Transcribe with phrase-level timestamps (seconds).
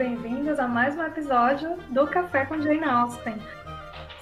[0.00, 3.36] Bem-vindas a mais um episódio do Café com Jane Austen.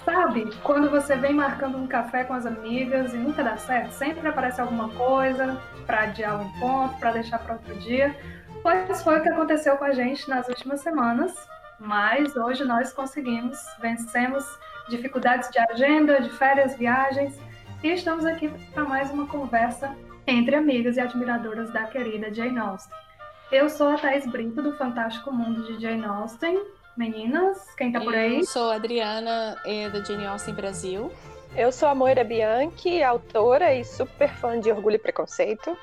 [0.04, 4.26] Sabe, quando você vem marcando um café com as amigas e nunca dá certo, sempre
[4.26, 5.56] aparece alguma coisa
[5.86, 8.12] para adiar o encontro, para deixar para outro dia.
[8.60, 11.32] Pois foi o que aconteceu com a gente nas últimas semanas,
[11.78, 14.44] mas hoje nós conseguimos, vencemos
[14.88, 17.38] dificuldades de agenda, de férias, viagens
[17.84, 19.94] e estamos aqui para mais uma conversa
[20.26, 23.07] entre amigas e admiradoras da querida Jane Austen.
[23.50, 26.62] Eu sou a Thais Brito, do Fantástico Mundo de Jane Austen.
[26.94, 28.40] Meninas, quem tá por aí?
[28.40, 31.10] Eu sou a Adriana, é, da Jane Austen Brasil.
[31.56, 35.74] Eu sou a Moira Bianchi, autora e super fã de Orgulho e Preconceito.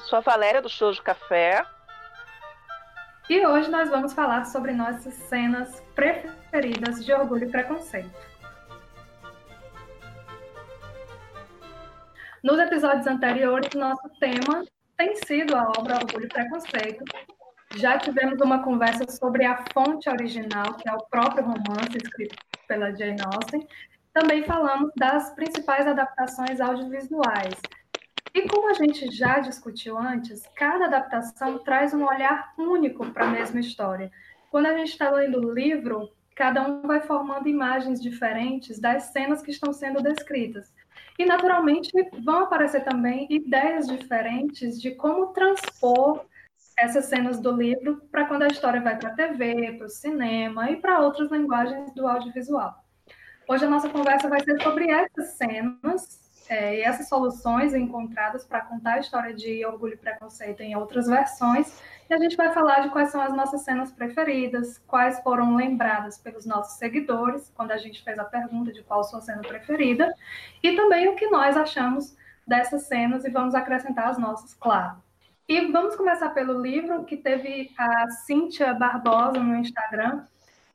[0.00, 1.64] Sou a Valéria, do Show de Café.
[3.30, 8.10] E hoje nós vamos falar sobre nossas cenas preferidas de Orgulho e Preconceito.
[12.44, 14.62] Nos episódios anteriores, nosso tema
[14.96, 17.04] tem sido a obra Orgulho e Preconceito.
[17.76, 22.94] Já tivemos uma conversa sobre a fonte original, que é o próprio romance escrito pela
[22.94, 23.66] Jane Austen.
[24.12, 27.54] Também falamos das principais adaptações audiovisuais.
[28.34, 33.30] E como a gente já discutiu antes, cada adaptação traz um olhar único para a
[33.30, 34.10] mesma história.
[34.50, 39.42] Quando a gente está lendo o livro, cada um vai formando imagens diferentes das cenas
[39.42, 40.72] que estão sendo descritas.
[41.18, 41.90] E, naturalmente,
[42.22, 46.24] vão aparecer também ideias diferentes de como transpor
[46.78, 50.70] essas cenas do livro para quando a história vai para a TV, para o cinema
[50.70, 52.84] e para outras linguagens do audiovisual.
[53.48, 58.60] Hoje a nossa conversa vai ser sobre essas cenas é, e essas soluções encontradas para
[58.60, 61.80] contar a história de Orgulho e Preconceito em outras versões.
[62.08, 66.18] E a gente vai falar de quais são as nossas cenas preferidas, quais foram lembradas
[66.18, 70.14] pelos nossos seguidores, quando a gente fez a pergunta de qual sua cena preferida,
[70.62, 75.02] e também o que nós achamos dessas cenas e vamos acrescentar as nossas, claro.
[75.48, 80.24] E vamos começar pelo livro que teve a Cíntia Barbosa no Instagram.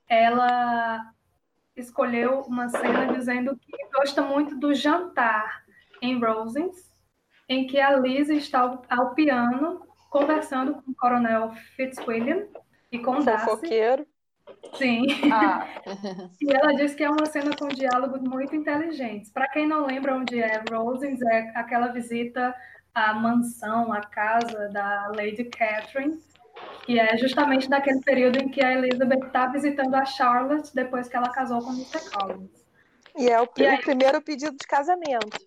[0.08, 1.12] Ela
[1.76, 5.61] escolheu uma cena dizendo que gosta muito do jantar
[6.02, 6.90] em Rosens,
[7.48, 12.46] em que a Liz está ao, ao piano conversando com o Coronel Fitzwilliam
[12.90, 13.46] e com o Darcy.
[13.46, 14.06] Fofoqueiro.
[14.74, 15.06] Sim.
[15.32, 15.66] Ah.
[16.40, 19.30] e ela diz que é uma cena com diálogos muito inteligentes.
[19.30, 22.54] Para quem não lembra onde é Rosens, é aquela visita
[22.94, 26.18] à mansão, à casa da Lady Catherine,
[26.84, 31.16] que é justamente naquele período em que a Elizabeth está visitando a Charlotte depois que
[31.16, 32.10] ela casou com o Mr.
[32.10, 32.62] Collins.
[33.16, 35.38] E é o, e aí, primeiro pedido de casamento.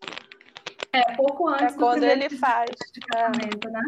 [0.95, 2.69] É, pouco antes é quando ele faz.
[2.93, 3.81] de casamento, né?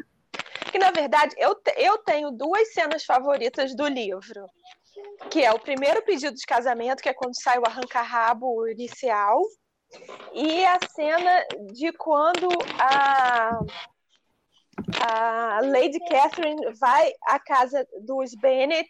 [0.71, 4.47] Que na verdade eu, eu tenho duas cenas favoritas do livro.
[5.29, 9.39] Que é o primeiro pedido de casamento, que é quando sai o arranca-rabo inicial,
[10.33, 12.47] e a cena de quando
[12.79, 13.59] a
[15.01, 18.89] a Lady Catherine vai à casa dos Bennet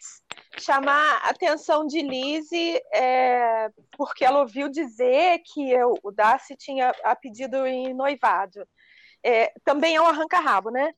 [0.60, 6.94] chamar a atenção de Lizzie é, porque ela ouviu dizer que eu, o Darcy tinha
[7.04, 8.68] a pedido em noivado.
[9.24, 10.94] É, também é um arranca-rabo, né?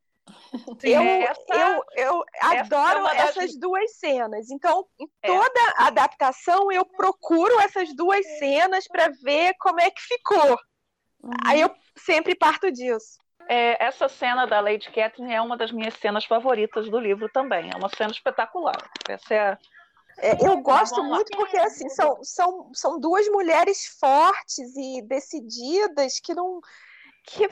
[0.80, 4.50] Sim, eu, essa, eu, eu adoro é essas duas cenas.
[4.50, 5.28] Então, em é.
[5.28, 5.84] toda é.
[5.84, 10.58] adaptação, eu procuro essas duas cenas para ver como é que ficou.
[11.24, 11.32] Uhum.
[11.46, 13.18] Aí eu sempre parto disso.
[13.52, 17.72] É, essa cena da Lady Catherine é uma das minhas cenas favoritas do livro também.
[17.74, 18.78] É uma cena espetacular.
[19.10, 19.58] Essa é,
[20.20, 26.36] é eu gosto muito porque assim são, são, são duas mulheres fortes e decididas que
[26.36, 26.62] não
[27.26, 27.48] que,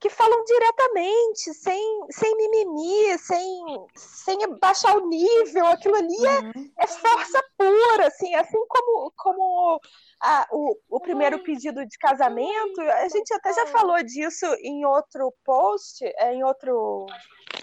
[0.00, 6.70] que falam diretamente, sem, sem mimimi, sem, sem baixar o nível, aquilo ali é, uhum.
[6.78, 9.80] é força pura, assim, assim como, como
[10.20, 15.32] a, o, o primeiro pedido de casamento, a gente até já falou disso em outro
[15.44, 17.06] post, é, em outro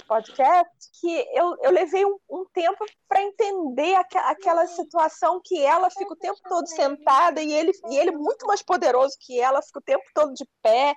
[0.07, 0.69] podcast,
[0.99, 6.13] que eu, eu levei um, um tempo para entender aqu aquela situação que ela fica
[6.13, 9.83] o tempo todo sentada e ele, e ele muito mais poderoso que ela, fica o
[9.83, 10.93] tempo todo de pé,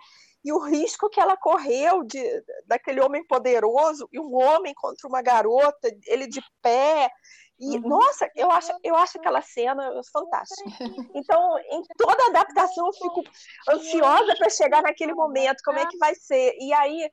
[0.47, 2.23] e o risco que ela correu de,
[2.67, 7.11] daquele homem poderoso e um homem contra uma garota, ele de pé.
[7.59, 7.89] E, uhum.
[7.89, 10.71] nossa, eu acho, eu acho aquela cena fantástica.
[11.13, 13.25] Então, em toda adaptação, eu fico
[13.69, 16.55] ansiosa para chegar naquele momento, como é que vai ser.
[16.61, 17.11] E aí,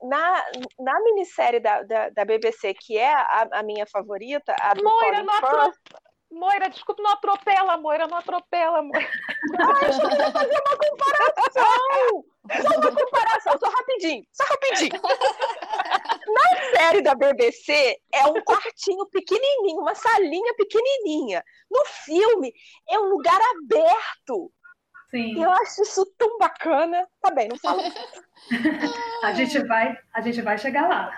[0.00, 0.44] na,
[0.78, 5.24] na minissérie da, da, da BBC, que é a, a minha favorita, a do Moira,
[5.24, 5.76] não, Firth,
[6.30, 9.08] Moira, desculpa, não atropela, Moira, não atropela, Moira.
[9.58, 12.24] Ai, eu fazer uma comparação!
[12.62, 15.00] Só uma comparação, só rapidinho, só rapidinho.
[16.26, 21.42] Na série da BBC é um quartinho pequenininho, uma salinha pequenininha.
[21.70, 22.52] No filme
[22.88, 24.52] é um lugar aberto.
[25.10, 25.42] Sim.
[25.42, 27.06] Eu acho isso tão bacana.
[27.20, 27.80] Tá bem, não falo.
[29.22, 31.10] a gente vai, a gente vai chegar lá.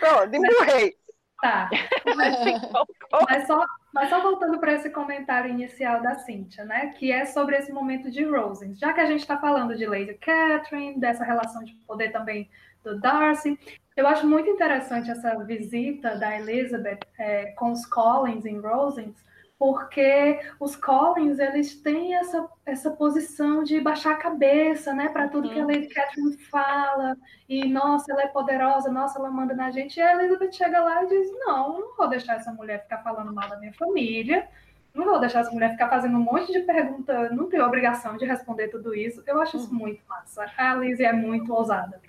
[0.00, 0.96] Pronto, empurrei.
[1.40, 1.70] Tá.
[3.28, 6.88] Mas, só, mas só voltando para esse comentário inicial da Cíntia, né?
[6.98, 8.78] Que é sobre esse momento de Rosens.
[8.78, 12.48] Já que a gente está falando de Lady Catherine, dessa relação de poder também
[12.84, 13.58] do Darcy,
[13.96, 19.14] eu acho muito interessante essa visita da Elizabeth é, com os Collins em Rosens,
[19.60, 25.48] porque os Collins eles têm essa, essa posição de baixar a cabeça, né, para tudo
[25.48, 25.52] uhum.
[25.52, 25.68] que a uhum.
[25.68, 27.14] Lady Catherine fala,
[27.46, 31.04] e nossa, ela é poderosa, nossa, ela manda na gente, e a Elizabeth chega lá
[31.04, 34.48] e diz: Não, não vou deixar essa mulher ficar falando mal da minha família,
[34.94, 38.24] não vou deixar essa mulher ficar fazendo um monte de perguntas, não tenho obrigação de
[38.24, 39.22] responder tudo isso.
[39.26, 39.78] Eu acho isso uhum.
[39.78, 40.50] muito massa.
[40.56, 42.00] A Lizzie é muito ousada.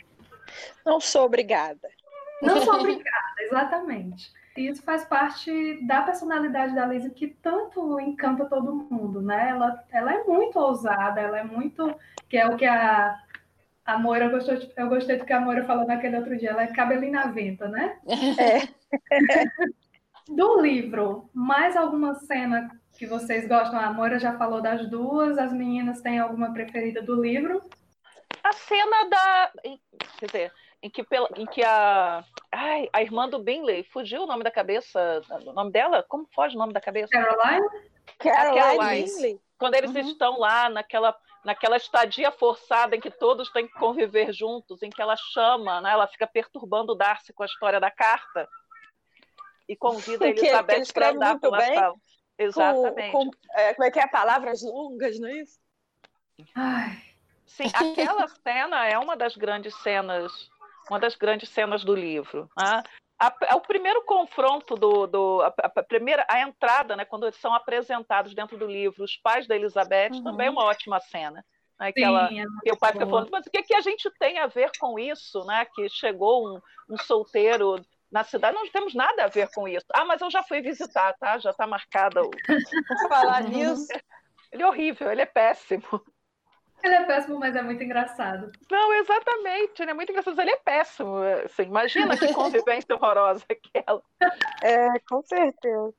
[0.85, 1.89] Não sou obrigada.
[2.41, 4.31] Não sou obrigada, exatamente.
[4.57, 9.49] E isso faz parte da personalidade da Lizzie que tanto encanta todo mundo, né?
[9.49, 11.93] Ela, ela é muito ousada, ela é muito.
[12.27, 13.17] que é o que a,
[13.85, 14.57] a Moira gostou.
[14.75, 17.67] Eu gostei do que a Moira falou naquele outro dia, ela é cabelinho na venta,
[17.67, 17.97] né?
[18.37, 18.67] É.
[20.27, 23.79] do livro, mais alguma cena que vocês gostam?
[23.79, 27.61] A Moira já falou das duas, as meninas têm alguma preferida do livro?
[28.43, 29.51] A cena da.
[30.17, 30.53] Quer dizer,
[30.83, 34.49] em que, pela, em que a, ai, a irmã do Bingley fugiu o nome da
[34.49, 35.21] cabeça.
[35.45, 36.03] O nome dela?
[36.07, 37.11] Como foge o nome da cabeça?
[37.11, 37.67] Caroline?
[38.17, 39.05] Caroline, Caroline.
[39.05, 39.41] Bingley.
[39.59, 39.99] Quando eles uhum.
[39.99, 45.01] estão lá naquela, naquela estadia forçada em que todos têm que conviver juntos, em que
[45.01, 48.49] ela chama, né, ela fica perturbando o Darcy com a história da carta
[49.69, 51.95] e convida a Elizabeth para andar pela bem, sala.
[52.39, 53.11] Exatamente.
[53.11, 54.07] Com, com, é, como é que é?
[54.07, 55.59] Palavras longas, não é isso?
[56.55, 57.03] Ai.
[57.45, 60.49] Sim, aquela cena é uma das grandes cenas
[60.89, 62.49] uma das grandes cenas do livro.
[62.57, 62.83] Né?
[63.19, 67.37] A, a, o primeiro confronto do, do a, a, primeira a entrada, né, quando eles
[67.37, 70.23] são apresentados dentro do livro, os pais da Elizabeth, uhum.
[70.23, 71.45] também é uma ótima cena.
[71.79, 73.81] Né, que, Sim, ela, é que o pai fica falando, mas o que, que a
[73.81, 75.65] gente tem a ver com isso, né?
[75.73, 79.85] Que chegou um, um solteiro na cidade, não temos nada a ver com isso.
[79.93, 81.39] Ah, mas eu já fui visitar, tá?
[81.39, 82.29] Já está marcada o.
[83.09, 83.87] Falar nisso.
[84.51, 85.83] Ele é horrível, ele é péssimo.
[86.83, 88.51] Ele é péssimo, mas é muito engraçado.
[88.69, 89.81] Não, exatamente.
[89.81, 91.17] Ele é muito engraçado, ele é péssimo.
[91.45, 94.01] Assim, imagina que convivência horrorosa aquela.
[94.63, 95.93] É, com certeza.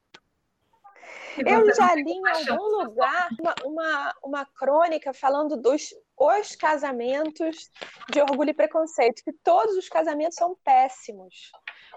[1.38, 7.70] Eu já li em algum lugar uma, uma, uma, crônica falando dos os casamentos
[8.10, 11.50] de orgulho e preconceito, que todos os casamentos são péssimos.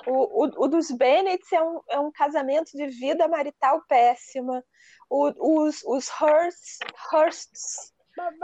[0.08, 4.64] O, o, o dos Bennett é um, é um casamento de vida marital péssima.
[5.10, 6.80] O, os, os Hursts,
[7.12, 7.94] Hursts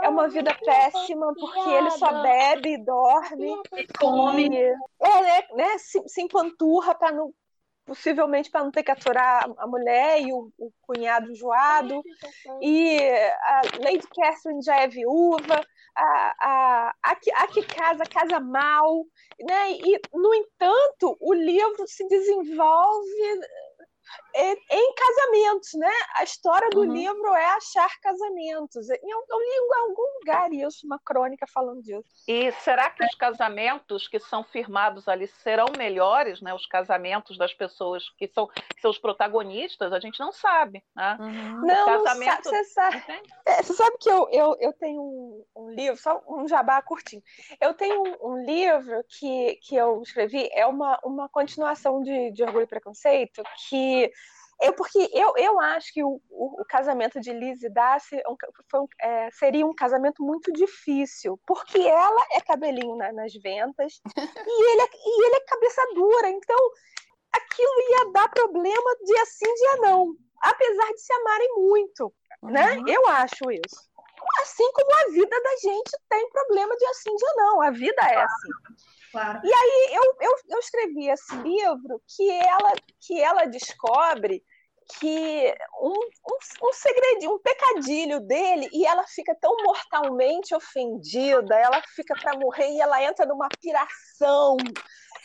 [0.00, 3.62] é uma vida péssima porque ele só bebe e dorme.
[3.76, 7.32] E come é, né, né se, se empanturra para não
[7.84, 12.00] possivelmente para não ter que aturar a mulher e o, o cunhado joado
[12.60, 15.60] e a Lady Catherine já é viúva
[15.96, 19.04] a, a, a, que, a que casa casa mal
[19.40, 23.40] né e no entanto o livro se desenvolve
[24.34, 25.92] em casamentos, né?
[26.16, 26.92] A história do uhum.
[26.92, 28.88] livro é achar casamentos.
[28.88, 28.98] Eu,
[29.28, 32.08] eu li em algum lugar isso, uma crônica falando disso.
[32.26, 36.54] E será que os casamentos que são firmados ali serão melhores, né?
[36.54, 38.48] Os casamentos das pessoas que são,
[38.84, 41.16] os protagonistas, a gente não sabe, né?
[41.20, 41.60] Uhum.
[41.66, 42.48] Não, casamento...
[42.48, 43.02] você sabe,
[43.46, 47.22] é, você sabe que eu, eu, eu tenho um, um, livro, só um jabá curtinho.
[47.60, 52.42] Eu tenho um, um, livro que, que eu escrevi, é uma, uma continuação de, de
[52.42, 54.10] Orgulho e Preconceito, que
[54.62, 58.28] eu, porque eu, eu acho que o, o, o casamento de Liz e Darcy é
[58.28, 58.36] um,
[59.00, 64.82] é, seria um casamento muito difícil, porque ela é cabelinho na, nas ventas e, ele
[64.82, 66.58] é, e ele é cabeça dura, então
[67.32, 72.76] aquilo ia dar problema dia sim, dia não, apesar de se amarem muito, né?
[72.76, 72.88] uhum.
[72.88, 73.90] Eu acho isso.
[74.40, 78.22] Assim como a vida da gente tem problema de assim, dia não, a vida é
[78.22, 78.48] assim.
[79.10, 79.40] Claro.
[79.44, 84.42] E aí eu, eu, eu escrevi esse livro que ela, que ela descobre
[84.98, 91.82] que um, um, um segredinho, um pecadilho dele, e ela fica tão mortalmente ofendida, ela
[91.94, 94.56] fica para morrer e ela entra numa piração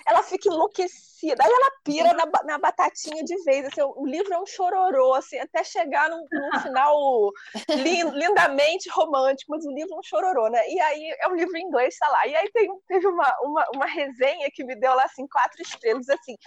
[0.07, 1.43] ela fica enlouquecida.
[1.43, 3.65] Aí ela pira na, na batatinha de vez.
[3.65, 7.31] Assim, o livro é um chororô, assim, até chegar num, num final
[7.69, 10.61] lind, lindamente romântico, mas o livro é um chororô, né?
[10.69, 12.25] E aí é um livro em inglês, tá lá.
[12.25, 16.07] E aí tem, teve uma, uma, uma resenha que me deu lá assim, quatro estrelas.
[16.07, 16.37] Assim,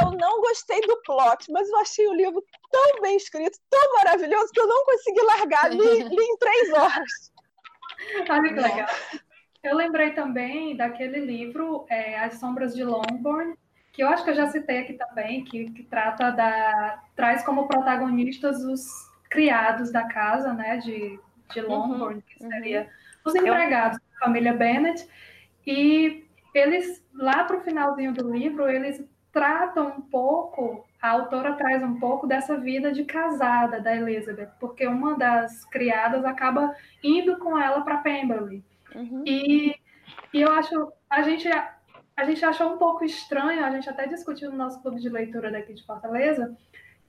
[0.00, 4.52] eu não gostei do plot, mas eu achei o livro tão bem escrito, tão maravilhoso,
[4.52, 5.70] que eu não consegui largar.
[5.70, 7.32] Li, li em três horas.
[8.28, 8.88] Olha que legal.
[9.64, 13.54] Eu lembrei também daquele livro, é, As Sombras de Longbourn,
[13.90, 17.02] que eu acho que eu já citei aqui também, que, que trata da.
[17.16, 18.86] traz como protagonistas os
[19.30, 21.18] criados da casa, né, de,
[21.50, 22.86] de uhum, Longbourn, uhum, que seria uhum.
[23.24, 24.04] os empregados eu...
[24.12, 25.08] da família Bennett.
[25.66, 29.02] E eles, lá para o finalzinho do livro, eles
[29.32, 34.86] trata um pouco, a autora traz um pouco dessa vida de casada da Elizabeth, porque
[34.86, 38.62] uma das criadas acaba indo com ela para Pemberley.
[38.94, 39.24] Uhum.
[39.26, 39.74] E,
[40.32, 44.50] e eu acho, a gente, a gente achou um pouco estranho, a gente até discutiu
[44.50, 46.56] no nosso clube de leitura daqui de Fortaleza,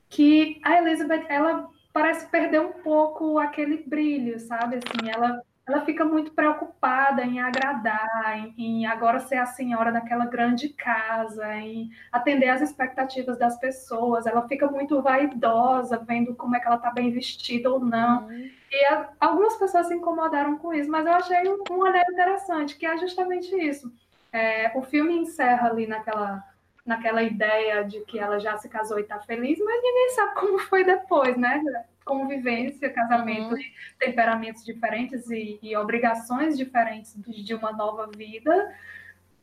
[0.10, 4.78] que a Elizabeth, ela parece perder um pouco aquele brilho, sabe?
[4.78, 10.26] Assim, ela ela fica muito preocupada em agradar, em, em, agora ser a senhora daquela
[10.26, 14.28] grande casa, em atender às expectativas das pessoas.
[14.28, 18.28] Ela fica muito vaidosa, vendo como é que ela está bem vestida ou não.
[18.28, 18.50] Uhum.
[18.72, 22.78] E a, algumas pessoas se incomodaram com isso, mas eu achei um, um olhar interessante,
[22.78, 23.92] que é justamente isso.
[24.32, 26.44] É, o filme encerra ali naquela
[26.86, 30.60] naquela ideia de que ela já se casou e está feliz, mas ninguém sabe como
[30.60, 31.64] foi depois, né?
[32.06, 33.62] Convivência, casamento, uhum.
[34.00, 38.74] temperamentos diferentes e, e, obrigações diferentes de, de uma nova vida,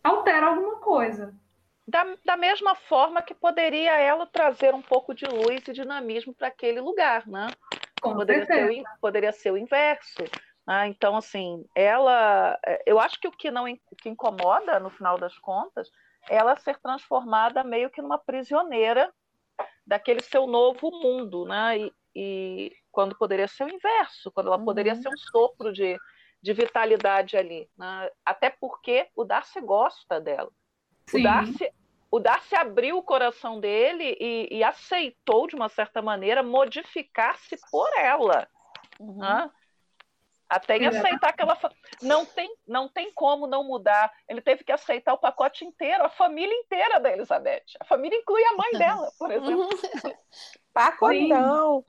[0.02, 1.34] altera alguma coisa.
[1.86, 6.46] Da, da mesma forma que poderia ela trazer um pouco de luz e dinamismo para
[6.46, 7.48] aquele lugar, né?
[8.00, 10.22] Com poderia, ser o, poderia ser o inverso.
[10.66, 10.86] Né?
[10.86, 12.58] Então, assim, ela.
[12.86, 15.90] Eu acho que o que não o que incomoda, no final das contas,
[16.30, 19.12] é ela ser transformada meio que numa prisioneira
[19.84, 21.78] daquele seu novo mundo, né?
[21.78, 24.64] E, e quando poderia ser o inverso, quando ela uhum.
[24.64, 25.98] poderia ser um sopro de,
[26.42, 27.68] de vitalidade ali.
[27.76, 28.10] Né?
[28.24, 30.50] Até porque o Darcy gosta dela.
[31.12, 31.72] O Darcy,
[32.10, 37.88] o Darcy abriu o coração dele e, e aceitou, de uma certa maneira, modificar-se por
[37.98, 38.46] ela.
[39.00, 39.18] Uhum.
[39.18, 39.50] Né?
[40.52, 41.58] Até em aceitar que ela
[42.02, 44.12] não tem, não tem como não mudar.
[44.28, 47.64] Ele teve que aceitar o pacote inteiro, a família inteira da Elizabeth.
[47.80, 49.70] A família inclui a mãe dela, por exemplo.
[50.74, 51.82] Pacotão.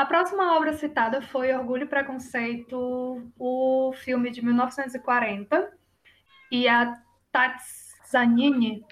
[0.00, 5.70] A próxima obra citada foi Orgulho e Preconceito, o filme de 1940.
[6.50, 6.98] E a
[7.30, 8.82] Tats Zanini,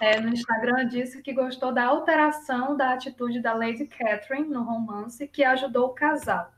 [0.00, 5.26] é, no Instagram, disse que gostou da alteração da atitude da Lady Catherine no romance,
[5.26, 6.48] que ajudou o casal.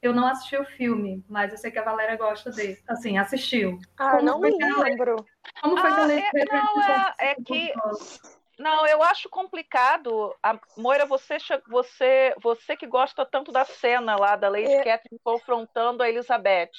[0.00, 2.78] Eu não assisti o filme, mas eu sei que a Valéria gosta dele.
[2.86, 3.80] Assim, assistiu.
[3.98, 5.26] Ah, Como não me lembro.
[5.60, 6.62] Como foi ah, que a Lady é, Catherine...
[6.62, 7.72] Não, é, é que...
[8.60, 10.34] Não, eu acho complicado.
[10.42, 14.84] A, Moira, você, você, você que gosta tanto da cena lá da Lady é.
[14.84, 16.70] Catherine confrontando a Elizabeth.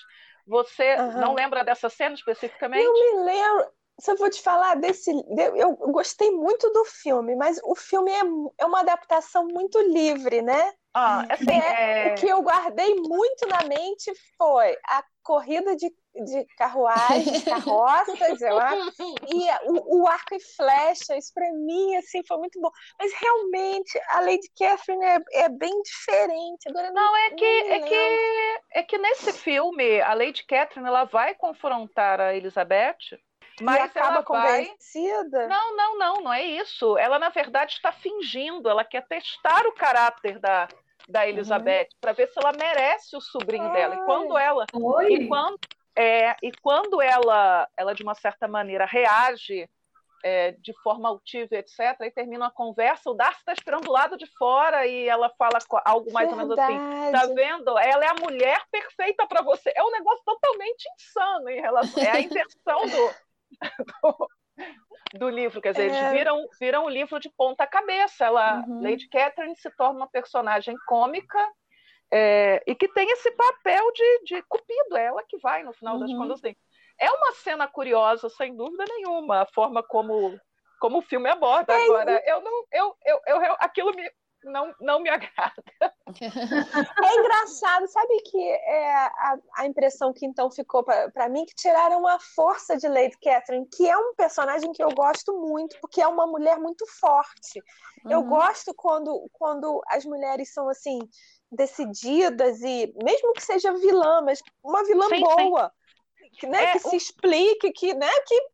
[0.46, 1.20] Você uhum.
[1.20, 2.86] não lembra dessa cena especificamente?
[2.86, 3.68] Eu me lembro.
[4.08, 5.12] Eu vou te falar desse.
[5.56, 8.22] Eu gostei muito do filme, mas o filme é,
[8.60, 10.74] é uma adaptação muito livre, né?
[10.94, 12.12] Ah, assim, é.
[12.12, 15.90] O que eu guardei muito na mente foi a corrida de,
[16.26, 18.92] de carruagens, carroças, eu acho,
[19.28, 22.70] e o, o, arco e flecha, isso para mim assim, foi muito bom.
[23.00, 26.68] Mas realmente a Lady Catherine é, é bem diferente.
[26.68, 31.06] Agora, não, não é que, é, que, é que nesse filme a Lady Catherine ela
[31.06, 33.18] vai confrontar a Elizabeth.
[33.62, 35.40] Mas e acaba ela convencida?
[35.40, 35.48] Vai...
[35.48, 36.98] Não, não, não, não é isso.
[36.98, 40.68] Ela, na verdade, está fingindo, ela quer testar o caráter da,
[41.08, 41.98] da Elizabeth uhum.
[42.00, 43.74] para ver se ela merece o sobrinho Ai.
[43.74, 43.96] dela.
[43.96, 45.14] E quando ela Oi?
[45.14, 45.60] e quando
[45.96, 49.70] é, e quando ela ela de uma certa maneira reage
[50.24, 51.80] é, de forma altiva, etc.
[52.02, 55.58] E termina a conversa, o Darcy está esperando do lado de fora e ela fala
[55.86, 56.52] algo mais Verdade.
[56.52, 57.78] ou menos assim: tá vendo?
[57.78, 59.72] Ela é a mulher perfeita para você.
[59.76, 62.04] É um negócio totalmente insano em relação.
[62.04, 63.14] É a inversão do,
[64.04, 64.28] do,
[65.14, 65.98] do livro, quer dizer, é...
[65.98, 68.26] eles viram, viram o livro de ponta cabeça.
[68.26, 68.82] Ela, uhum.
[68.82, 71.40] Lady Catherine se torna uma personagem cômica
[72.12, 75.96] é, e que tem esse papel de, de cupido, é ela que vai, no final
[75.96, 76.00] uhum.
[76.02, 76.40] das contas.
[76.40, 76.56] Assim.
[77.00, 80.38] É uma cena curiosa, sem dúvida nenhuma, a forma como,
[80.80, 81.74] como o filme aborda.
[81.74, 84.10] É, Agora, eu não, eu, eu, eu, aquilo me,
[84.44, 85.64] não, não me agrada.
[86.20, 92.06] É engraçado, sabe que é a, a impressão que então ficou para mim que tiraram
[92.06, 96.08] a força de Lady Catherine, que é um personagem que eu gosto muito, porque é
[96.08, 97.64] uma mulher muito forte.
[98.04, 98.12] Uhum.
[98.12, 101.00] Eu gosto quando, quando as mulheres são assim
[101.50, 105.72] decididas e mesmo que seja vilã, mas uma vilã sim, boa,
[106.18, 106.30] sim.
[106.40, 106.90] que, né, é, que o...
[106.90, 108.50] se explique, que, né, que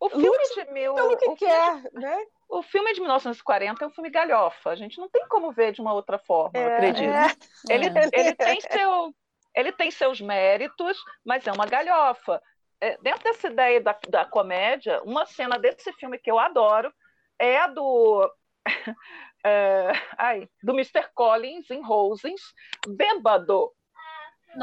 [0.00, 1.98] o filme de mil, pelo que quer, de...
[1.98, 2.26] né?
[2.48, 4.70] O filme de 1940 é um filme galhofa.
[4.70, 7.12] A gente não tem como ver de uma outra forma, é, acredito.
[7.12, 7.74] É.
[7.74, 9.14] Ele, ele, tem seu,
[9.54, 12.40] ele tem seus méritos, mas é uma galhofa.
[12.80, 16.92] É, dentro dessa ideia da, da comédia, uma cena desse filme que eu adoro
[17.38, 18.30] é a do.
[19.44, 21.08] é, ai, do Mr.
[21.14, 22.40] Collins em Rosens,
[22.86, 23.72] bêbado.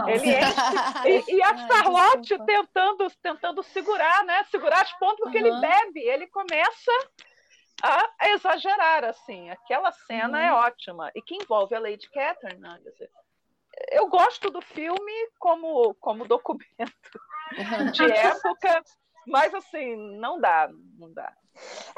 [0.07, 4.43] Ele enche, e, e, a Charlotte tentando, tentando segurar, né?
[4.45, 5.47] Segurar as pontas, porque uhum.
[5.47, 6.91] ele bebe, ele começa
[7.81, 9.49] a exagerar, assim.
[9.49, 10.57] Aquela cena é uhum.
[10.57, 11.11] é ótima.
[11.15, 12.79] E que envolve a Lady Catherine, né?
[12.83, 13.09] Dizer,
[13.91, 17.19] eu gosto do filme como, como documento
[17.93, 18.83] de época,
[19.27, 21.33] mas assim, não dá, não dá.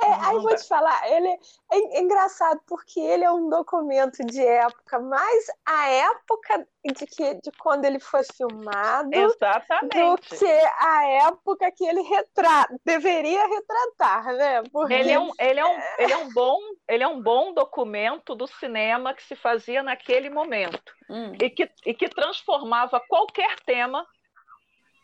[0.04, 1.38] É, aí vou te falar, ele é,
[1.72, 7.52] é, engraçado porque ele é um documento de época, mas a época de, que, de
[7.58, 9.96] quando ele foi filmado Exatamente.
[9.96, 14.64] do que a época que ele retrata, deveria retratar, né?
[14.72, 14.94] Porque...
[14.94, 18.36] Ele, é um, ele, é um, ele, é um bom, ele é um bom documento
[18.36, 21.32] do cinema que se fazia naquele momento hum.
[21.42, 24.06] e, que, e que transformava qualquer tema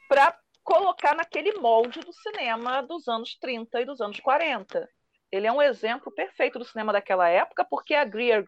[0.09, 4.87] para colocar naquele molde do cinema dos anos 30 e dos anos 40.
[5.31, 8.43] Ele é um exemplo perfeito do cinema daquela época, porque a Greer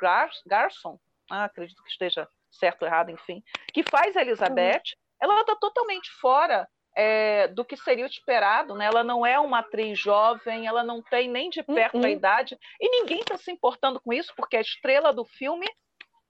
[0.46, 1.00] Garson,
[1.32, 3.42] ah, acredito que esteja certo ou errado, enfim,
[3.74, 4.84] que faz a Elizabeth,
[5.20, 8.86] ela está totalmente fora é, do que seria esperado, né?
[8.86, 12.06] Ela não é uma atriz jovem, ela não tem nem de perto uhum.
[12.06, 15.68] a idade, e ninguém está se importando com isso, porque a estrela do filme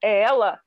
[0.02, 0.60] é ela.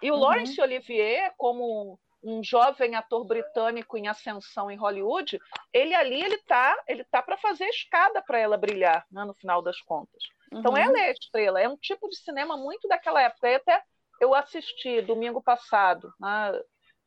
[0.00, 0.20] E o uhum.
[0.20, 5.40] Laurence Olivier, como um jovem ator britânico em ascensão em Hollywood,
[5.72, 9.60] ele ali ele tá, ele tá para fazer escada para ela brilhar, né, no final
[9.60, 10.22] das contas.
[10.52, 10.78] Então uhum.
[10.78, 13.48] ela é a estrela, é um tipo de cinema muito daquela época.
[13.48, 13.82] E até
[14.20, 16.60] eu assisti domingo passado né,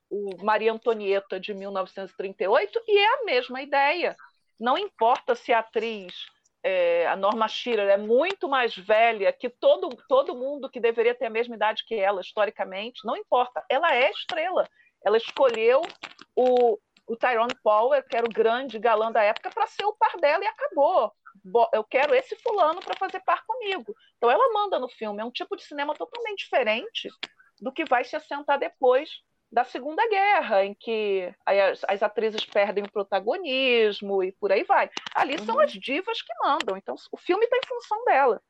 [0.09, 4.15] o Maria Antonieta de 1938 e é a mesma ideia.
[4.59, 6.13] Não importa se a atriz
[6.63, 11.27] é, a Norma Shearer é muito mais velha que todo, todo mundo que deveria ter
[11.27, 14.67] a mesma idade que ela, historicamente, não importa, ela é estrela
[15.05, 15.83] ela escolheu
[16.35, 20.17] o, o Tyrone Power, que era o grande galã da época, para ser o par
[20.17, 21.13] dela e acabou.
[21.71, 23.95] Eu quero esse fulano para fazer par comigo.
[24.17, 25.21] Então ela manda no filme.
[25.21, 27.09] É um tipo de cinema totalmente diferente
[27.61, 29.09] do que vai se assentar depois
[29.51, 34.89] da Segunda Guerra, em que as, as atrizes perdem o protagonismo e por aí vai.
[35.13, 35.45] Ali uhum.
[35.45, 36.75] são as divas que mandam.
[36.75, 38.41] Então o filme está em função dela.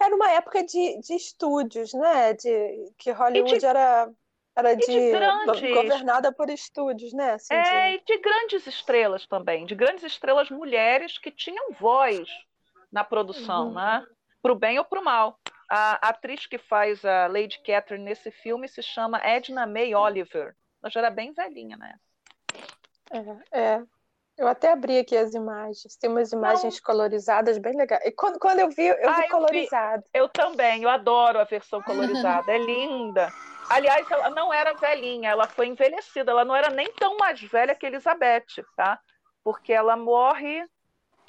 [0.00, 2.34] Era uma época de, de estúdios, né?
[2.34, 3.64] De, que Hollywood de...
[3.64, 4.12] era
[4.56, 5.74] era de, de grandes...
[5.74, 7.32] governada por estúdios, né?
[7.32, 7.96] Assim, é, de...
[7.96, 12.28] e de grandes estrelas também, de grandes estrelas mulheres que tinham voz
[12.90, 13.74] na produção, uhum.
[13.74, 14.06] né?
[14.40, 15.38] Para o bem ou para o mal.
[15.68, 20.54] A atriz que faz a Lady Catherine nesse filme se chama Edna May Oliver.
[20.82, 21.94] Ela já era bem velhinha, né?
[23.10, 23.82] É, é.
[24.36, 25.96] Eu até abri aqui as imagens.
[25.96, 26.82] Tem umas imagens Não.
[26.82, 28.04] colorizadas bem legais.
[28.04, 30.02] E quando, quando eu vi, eu ah, vi colorizado.
[30.12, 30.24] Eu, vi.
[30.24, 32.52] eu também, eu adoro a versão colorizada.
[32.52, 33.28] é linda.
[33.68, 37.74] Aliás, ela não era velhinha, ela foi envelhecida, ela não era nem tão mais velha
[37.74, 39.00] que Elizabeth, tá?
[39.42, 40.64] Porque ela morre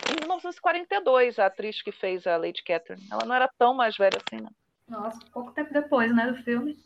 [0.10, 3.08] em 1942, a atriz que fez a Lady Catherine.
[3.12, 4.52] Ela não era tão mais velha assim, não.
[4.88, 6.78] Nossa, pouco tempo depois, né, do filme.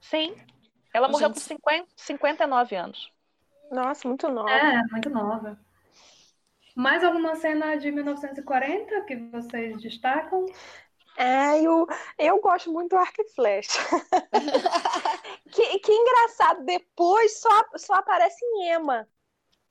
[0.00, 0.34] Sim.
[0.94, 3.12] Ela morreu com 50, 59 anos.
[3.70, 4.50] Nossa, muito nova.
[4.50, 5.58] É, muito nova.
[6.74, 10.46] Mais alguma cena de 1940 que vocês destacam?
[11.16, 11.86] É, eu,
[12.18, 13.78] eu gosto muito do arco e flecha.
[15.50, 19.08] que, que engraçado, depois só, só aparece em Ema.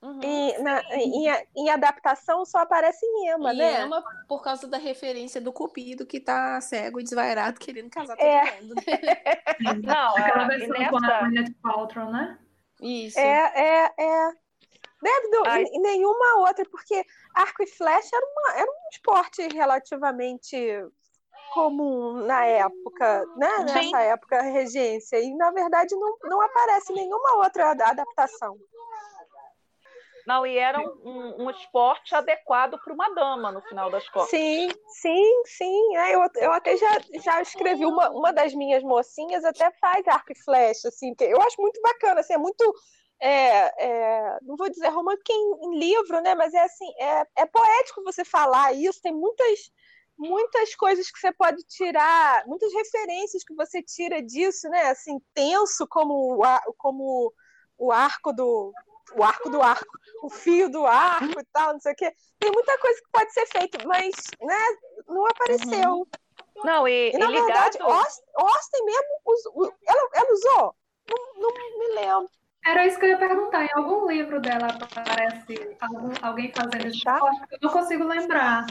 [0.02, 0.20] Uhum.
[0.22, 3.82] E, na, em, em, adaptação só aparece em Ema, em né?
[3.82, 8.26] Ema por causa da referência do Cupido que tá cego e desvairado querendo casar todo
[8.26, 8.62] é.
[8.62, 8.76] mundo.
[8.76, 9.74] Né?
[9.84, 10.90] Não, aquela versão nessa...
[10.92, 12.38] com a Gwyneth Paltrow, né?
[12.82, 13.20] Isso.
[13.20, 14.32] É, é, é.
[15.02, 17.04] Deve do, nenhuma outra, porque
[17.34, 20.56] arco e flecha era, uma, era um esporte relativamente
[21.56, 23.64] comum na época, né?
[23.64, 23.96] Nessa Sim.
[23.96, 25.18] época regência.
[25.22, 28.58] E na verdade não, não aparece nenhuma outra adaptação.
[30.28, 34.32] Não, e era um, um, um esporte adequado para uma dama, no final das contas.
[34.32, 35.98] Sim, sim, sim.
[35.98, 40.32] É, eu, eu até já, já escrevi uma, uma das minhas mocinhas, até faz arco
[40.32, 42.74] e flecha, assim, que eu acho muito bacana, assim, é muito.
[43.22, 46.36] É, é, não vou dizer romântico em, em, livro, né?
[46.36, 49.72] Mas é assim, é, é poético você falar isso, tem muitas
[50.18, 54.88] muitas coisas que você pode tirar, muitas referências que você tira disso, né?
[54.88, 56.40] Assim, tenso como,
[56.78, 57.34] como
[57.78, 58.74] o arco do
[59.14, 62.12] o arco do arco, o fio do arco e tal, não sei o quê.
[62.40, 64.58] Tem muita coisa que pode ser feita, mas né,
[65.08, 65.92] não apareceu.
[65.92, 66.06] Uhum.
[66.64, 67.92] Não, e, e na e verdade, ligado...
[67.92, 70.76] Austin mesmo usou, ela, ela usou?
[71.08, 72.30] Não, não me lembro.
[72.66, 73.64] Era isso que eu ia perguntar.
[73.64, 77.08] Em algum livro dela aparece algum, alguém fazendo isso?
[77.08, 78.66] Eu não consigo lembrar.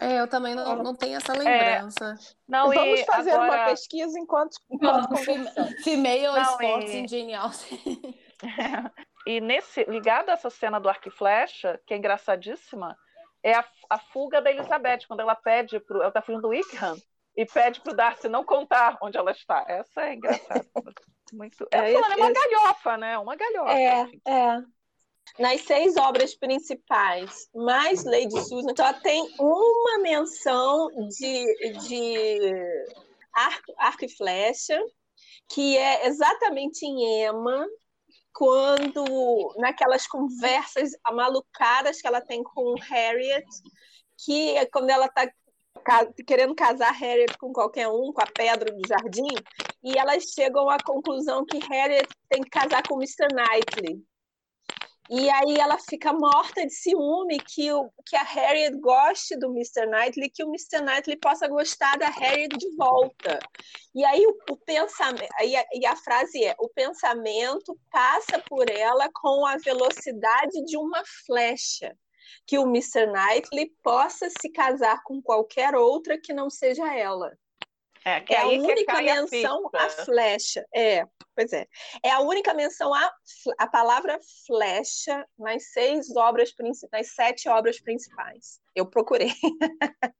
[0.00, 2.18] É, eu também não, não tenho essa lembrança.
[2.18, 2.34] É.
[2.48, 3.62] Não, Vamos fazer agora...
[3.62, 5.84] uma pesquisa enquanto, enquanto conversamos.
[5.84, 6.96] Female não, Sports e...
[6.98, 7.50] in Genial.
[9.26, 12.96] e nesse, ligado a essa cena do arco e flecha, que é engraçadíssima,
[13.44, 16.02] é a, a fuga da Elizabeth, quando ela pede pro.
[16.02, 16.96] Ela tá fugindo do Wickham
[17.36, 19.64] e pede pro Darcy não contar onde ela está.
[19.68, 20.66] Essa é engraçada.
[21.32, 21.66] Muito.
[21.72, 23.18] É, é uma galhofa, né?
[23.18, 23.72] Uma galhofa.
[23.72, 24.62] É, é.
[25.38, 32.38] Nas seis obras principais, mais Lady Susan, só tem uma menção de, de
[33.32, 34.78] arco, arco e flecha,
[35.48, 37.66] que é exatamente em Emma,
[38.32, 43.46] quando naquelas conversas amalucadas que ela tem com Harriet,
[44.24, 45.30] que é quando ela está
[46.26, 49.34] querendo casar Harriet com qualquer um, com a pedra do jardim,
[49.82, 53.28] e elas chegam à conclusão que Harriet tem que casar com Mr.
[53.32, 54.02] Knightley.
[55.12, 59.84] E aí ela fica morta de ciúme que, o, que a Harriet goste do Mr.
[59.86, 60.84] Knightley, que o Mr.
[60.84, 63.40] Knightley possa gostar da Harriet de volta.
[63.92, 68.70] E aí o, o pensamento, e a, e a frase é: o pensamento passa por
[68.70, 71.92] ela com a velocidade de uma flecha
[72.46, 73.06] que o Mr.
[73.06, 77.36] Knightley possa se casar com qualquer outra que não seja ela.
[78.04, 80.66] É, é a única menção à flecha.
[80.74, 81.66] É, pois é.
[82.02, 83.12] É a única menção à
[83.58, 88.60] a palavra flecha nas seis obras principais, nas sete obras principais.
[88.74, 89.32] Eu procurei.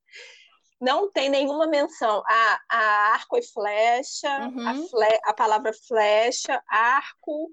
[0.80, 2.78] Não tem nenhuma menção a, a
[3.12, 4.66] arco e flecha, uhum.
[4.66, 7.50] a, fle, a palavra flecha, arco,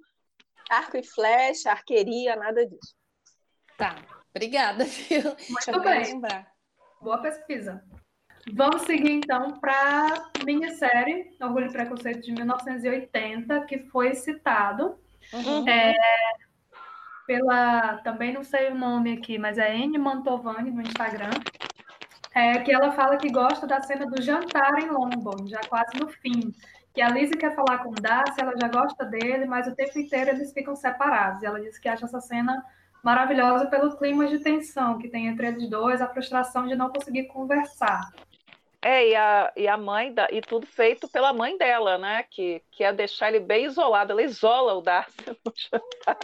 [0.69, 2.95] arco e flecha, arqueria, nada disso.
[3.77, 3.95] Tá.
[4.33, 5.23] Obrigada, viu?
[5.49, 6.03] Muito bem.
[6.03, 6.51] Lembrar.
[7.01, 7.83] Boa pesquisa.
[8.53, 14.97] Vamos seguir então para a minissérie Orgulho e Preconceito de 1980, que foi citado
[15.33, 15.67] uhum.
[15.67, 15.93] é,
[17.25, 21.31] pela, também não sei o nome aqui, mas é Anne Mantovani no Instagram,
[22.33, 26.07] é, que ela fala que gosta da cena do jantar em Longbourn, já quase no
[26.07, 26.53] fim.
[26.93, 29.99] Que a Lizzie quer falar com o Darcy, ela já gosta dele, mas o tempo
[29.99, 31.43] inteiro eles ficam separados.
[31.43, 32.63] E ela diz que acha essa cena
[33.03, 37.25] maravilhosa pelo clima de tensão que tem entre eles dois, a frustração de não conseguir
[37.25, 38.11] conversar.
[38.81, 42.23] É, e a, e a mãe, da, e tudo feito pela mãe dela, né?
[42.29, 44.11] Que, que é deixar ele bem isolado.
[44.11, 46.19] Ela isola o Darcy no jantar.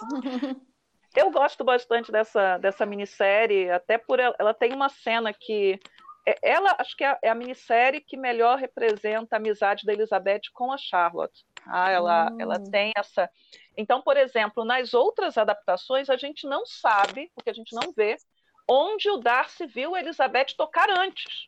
[1.14, 5.78] Eu gosto bastante dessa, dessa minissérie, até por ela, ela tem uma cena que.
[6.26, 10.42] É, ela, acho que é, é a minissérie que melhor representa a amizade da Elizabeth
[10.54, 11.44] com a Charlotte.
[11.66, 12.36] Ah, ela, hum.
[12.40, 13.28] ela tem essa.
[13.76, 18.16] Então, por exemplo, nas outras adaptações, a gente não sabe, porque a gente não vê,
[18.72, 21.46] onde o Darcy viu a Elizabeth tocar antes.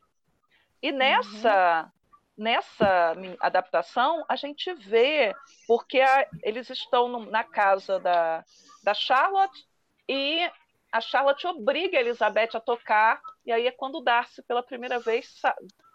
[0.79, 2.43] E nessa, uhum.
[2.43, 5.33] nessa adaptação, a gente vê,
[5.67, 8.45] porque a, eles estão no, na casa da,
[8.83, 9.65] da Charlotte
[10.07, 10.47] e
[10.91, 14.99] a Charlotte obriga a Elizabeth a tocar, e aí é quando o Darcy, pela primeira
[14.99, 15.41] vez,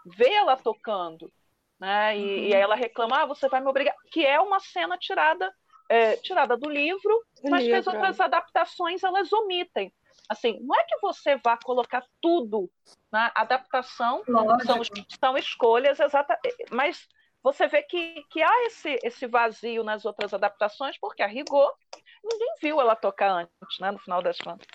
[0.05, 1.33] vê ela tocando.
[1.79, 2.19] Né?
[2.19, 2.45] E, uhum.
[2.47, 5.49] e aí ela reclama, ah, você vai me obrigar, que é uma cena tirada
[5.89, 9.93] é, tirada do livro, mas que as outras adaptações elas omitem.
[10.31, 12.71] Assim, não é que você vá colocar tudo
[13.11, 14.23] na adaptação,
[14.65, 14.81] são,
[15.19, 16.39] são escolhas exatas,
[16.71, 17.09] mas
[17.43, 21.75] você vê que, que há esse, esse vazio nas outras adaptações, porque a rigor,
[22.23, 24.69] ninguém viu ela tocar antes, né, no final das contas.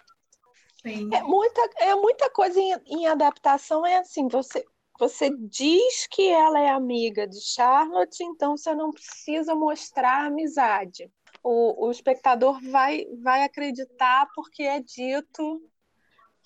[0.82, 1.10] Sim.
[1.14, 4.66] É muita, é muita coisa em, em adaptação, é assim, você,
[5.00, 11.10] você diz que ela é amiga de Charlotte, então você não precisa mostrar amizade.
[11.48, 15.62] O, o espectador vai, vai acreditar porque é dito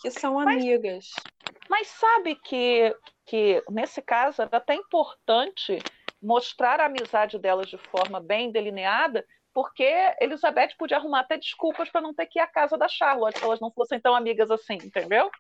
[0.02, 1.10] que são amigas.
[1.16, 2.94] Mas, mas sabe que,
[3.26, 5.80] que, nesse caso, era até importante
[6.22, 12.02] mostrar a amizade delas de forma bem delineada, porque Elizabeth podia arrumar até desculpas para
[12.02, 14.76] não ter que ir à casa da Charlotte, se elas não fossem tão amigas assim,
[14.84, 15.32] entendeu?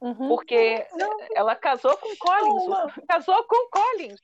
[0.00, 0.28] Uhum.
[0.28, 4.20] Porque não, ela casou com Collins, não, casou com Collins.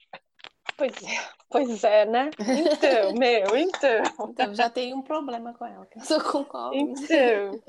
[0.77, 2.31] Pois é, pois é, né?
[2.39, 4.29] Então, meu, então.
[4.31, 7.03] Então já tem um problema com ela, casou com Collins.
[7.03, 7.61] Então.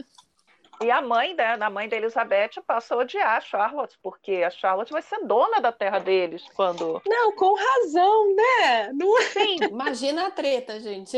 [0.82, 4.50] E a mãe, né, a mãe da Elizabeth passa a odiar a Charlotte, porque a
[4.50, 7.02] Charlotte vai ser dona da terra deles quando.
[7.06, 8.92] Não, com razão, né?
[8.94, 9.18] Não...
[9.18, 9.22] É?
[9.22, 11.18] Sim, imagina a treta, gente.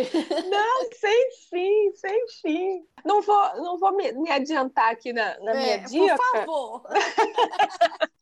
[0.49, 2.85] Não, sem fim, sem fim.
[3.03, 6.15] Não vou, não vou me, me adiantar aqui na, na é, minha dica.
[6.15, 6.83] Por favor.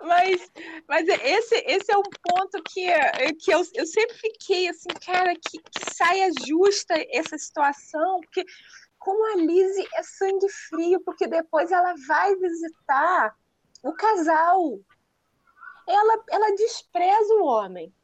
[0.00, 0.50] Mas,
[0.88, 2.86] mas esse, esse é um ponto que,
[3.40, 8.44] que eu, eu sempre fiquei assim, cara, que, que saia justa essa situação, porque
[8.98, 13.36] como a Lizzie é sangue frio, porque depois ela vai visitar
[13.82, 14.80] o casal.
[15.86, 17.94] Ela, ela despreza o homem,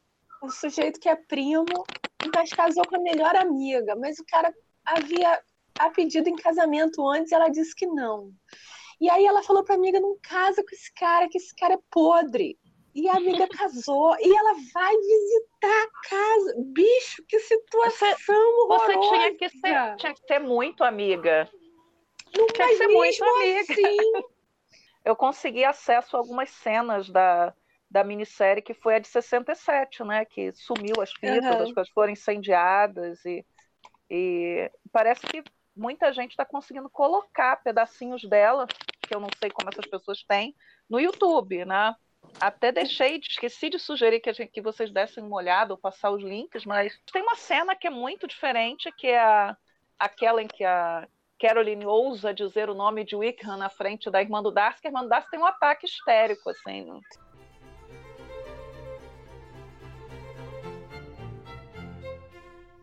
[0.43, 1.87] o sujeito que é primo,
[2.35, 5.43] mas casou com a melhor amiga, mas o cara havia
[5.79, 8.31] a pedido em casamento antes, ela disse que não.
[9.01, 11.75] E aí ela falou para a amiga: não casa com esse cara, que esse cara
[11.75, 12.59] é podre.
[12.95, 16.55] E a amiga casou e ela vai visitar a casa.
[16.59, 18.93] Bicho, que situação você, horrorosa.
[18.93, 21.49] Você tinha que ser, tinha que ser muito amiga.
[22.37, 23.73] Não tinha que ser muito amiga.
[23.73, 23.97] Assim...
[25.03, 27.55] Eu consegui acesso a algumas cenas da,
[27.91, 30.27] da minissérie que foi a de 67, né?
[30.27, 31.63] Que sumiu as fitas, uhum.
[31.63, 33.45] as coisas foram incendiadas e,
[34.11, 35.43] e parece que
[35.81, 38.67] muita gente está conseguindo colocar pedacinhos dela,
[39.01, 40.55] que eu não sei como essas pessoas têm,
[40.89, 41.95] no YouTube, né?
[42.39, 46.23] até deixei, esqueci de sugerir que, gente, que, vocês dessem uma olhada ou passar os
[46.23, 49.57] links, mas tem uma cena que é muito diferente, que é a,
[49.99, 51.09] aquela em que a
[51.41, 54.91] Caroline ousa dizer o nome de Wickham na frente da irmã do Darcy, que a
[54.91, 57.01] irmã do Darcy tem um ataque histérico, assim.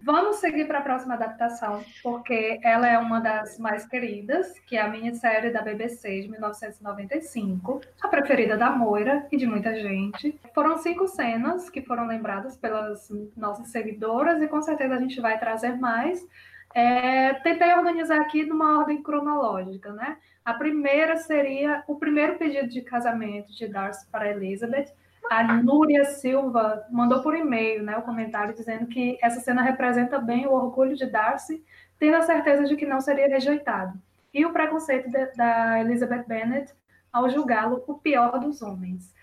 [0.07, 4.81] Vamos seguir para a próxima adaptação, porque ela é uma das mais queridas, que é
[4.81, 10.39] a minissérie da BBC de 1995, a preferida da Moira e de muita gente.
[10.55, 15.37] Foram cinco cenas que foram lembradas pelas nossas seguidoras e com certeza a gente vai
[15.37, 16.25] trazer mais.
[16.73, 20.15] É, tentei organizar aqui numa ordem cronológica, né?
[20.45, 24.87] A primeira seria o primeiro pedido de casamento de Darcy para Elizabeth,
[25.29, 30.47] a Núria Silva mandou por e-mail né, o comentário dizendo que essa cena representa bem
[30.47, 31.63] o orgulho de Darcy,
[31.99, 33.99] tendo a certeza de que não seria rejeitado,
[34.33, 36.73] e o preconceito de, da Elizabeth Bennet
[37.11, 39.13] ao julgá-lo o pior dos homens.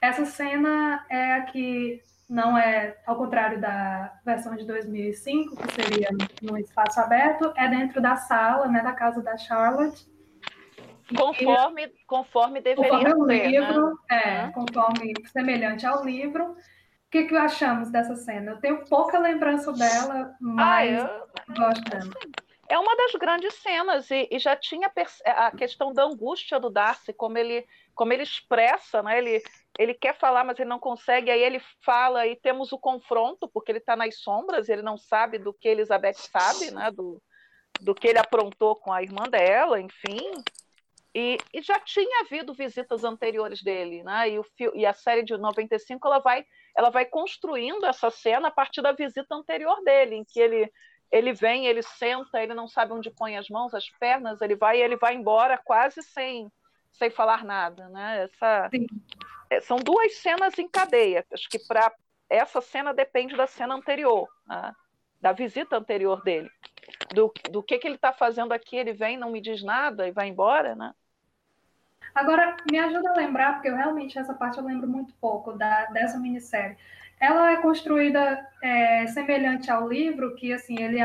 [0.00, 6.08] Essa cena é a que não é, ao contrário da versão de 2005, que seria
[6.42, 10.06] no espaço aberto, é dentro da sala, né, da casa da Charlotte,
[11.16, 13.46] Conforme, conforme deveria conforme ser.
[13.46, 14.22] livro, né?
[14.22, 14.52] é, uhum.
[14.52, 16.52] conforme semelhante ao livro.
[16.52, 18.52] O que, que achamos dessa cena?
[18.52, 21.54] Eu tenho pouca lembrança dela, mas ah, eu...
[21.54, 22.10] gosto dela.
[22.68, 24.92] É uma das grandes cenas, e, e já tinha
[25.24, 29.16] a questão da angústia do Darcy, como ele, como ele expressa, né?
[29.16, 29.42] ele,
[29.78, 33.72] ele quer falar, mas ele não consegue, aí ele fala, e temos o confronto, porque
[33.72, 36.90] ele está nas sombras, ele não sabe do que Elizabeth sabe, né?
[36.90, 37.22] do,
[37.80, 40.30] do que ele aprontou com a irmã dela, enfim.
[41.14, 44.30] E, e, já tinha havido visitas anteriores dele, né?
[44.30, 44.44] E, o,
[44.74, 46.44] e a série de 95 ela vai,
[46.76, 50.70] ela vai construindo essa cena a partir da visita anterior dele, em que ele
[51.10, 54.78] ele vem, ele senta, ele não sabe onde põe as mãos, as pernas, ele vai
[54.78, 56.52] e ele vai embora quase sem,
[56.92, 58.24] sem falar nada, né?
[58.24, 58.68] Essa,
[59.48, 61.24] é, são duas cenas em cadeia.
[61.32, 61.90] Acho que para
[62.28, 64.74] essa cena depende da cena anterior, né?
[65.18, 66.50] da visita anterior dele
[67.14, 70.12] do, do que, que ele está fazendo aqui, ele vem, não me diz nada e
[70.12, 70.92] vai embora, né?
[72.14, 75.86] Agora, me ajuda a lembrar, porque eu realmente essa parte eu lembro muito pouco da,
[75.86, 76.76] dessa minissérie.
[77.20, 80.98] Ela é construída é, semelhante ao livro, que assim, ele,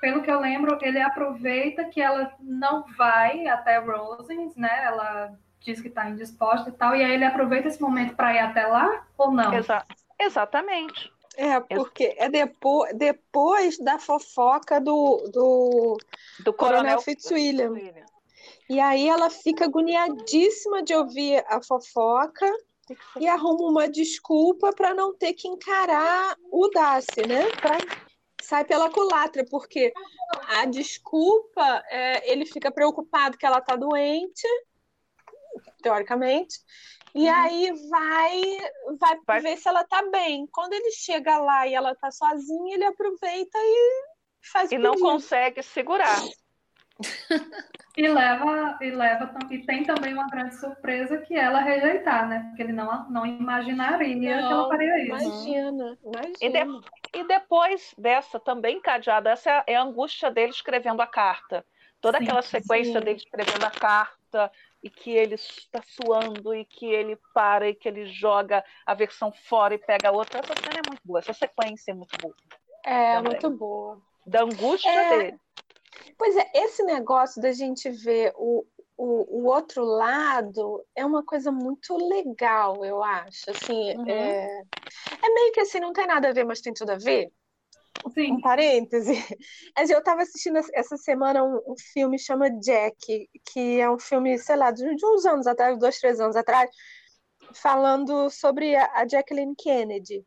[0.00, 4.84] pelo que eu lembro, ele aproveita que ela não vai até Rosens, né?
[4.84, 8.38] Ela diz que está indisposta e tal, e aí ele aproveita esse momento para ir
[8.38, 9.52] até lá ou não?
[9.54, 9.84] Exa
[10.18, 11.12] exatamente.
[11.36, 15.96] É, porque é depois, depois da fofoca do, do,
[16.40, 17.74] do Coronel, Coronel Fitzwilliam.
[17.74, 18.06] Fitzwilliam.
[18.68, 22.46] E aí ela fica agoniadíssima de ouvir a fofoca
[23.18, 27.50] e arruma uma desculpa para não ter que encarar o Darcy, né?
[27.56, 27.78] Pra...
[28.42, 29.92] Sai pela culatra, porque
[30.48, 34.46] a desculpa, é, ele fica preocupado que ela tá doente,
[35.82, 36.58] teoricamente,
[37.14, 37.34] e uhum.
[37.34, 38.42] aí vai,
[38.98, 40.46] vai, vai ver se ela tá bem.
[40.52, 44.02] Quando ele chega lá e ela tá sozinha, ele aproveita e
[44.52, 46.20] faz E não consegue segurar.
[47.96, 52.44] e leva e leva e tem também uma grande surpresa que ela rejeitar, né?
[52.48, 55.26] Porque ele não não imaginaria não, que ela faria isso.
[55.26, 56.36] Imagina, imagina.
[56.40, 61.64] E, de, e depois dessa também cadeada, essa é a angústia dele escrevendo a carta.
[62.00, 63.04] Toda sim, aquela sequência sim.
[63.04, 67.88] dele escrevendo a carta, e que ele está suando e que ele para e que
[67.88, 70.40] ele joga a versão fora e pega a outra.
[70.40, 72.34] Essa cena é muito boa, essa sequência é muito boa.
[72.84, 73.32] É, também.
[73.32, 74.00] muito boa.
[74.26, 75.18] Da angústia é...
[75.18, 75.40] dele.
[76.16, 78.64] Pois é, esse negócio da gente ver o,
[78.96, 83.50] o, o, outro lado é uma coisa muito legal, eu acho.
[83.50, 84.08] Assim, uhum.
[84.08, 84.62] é,
[85.22, 87.32] é meio que assim, não tem nada a ver, mas tem tudo a ver.
[88.14, 88.32] Sim.
[88.32, 89.12] Um parêntese.
[89.76, 94.56] Eu estava assistindo essa semana um, um, filme chama Jack, que é um filme, sei
[94.56, 96.70] lá, de, de, uns anos atrás, dois, três anos atrás,
[97.54, 100.24] falando sobre a, a Jacqueline Kennedy.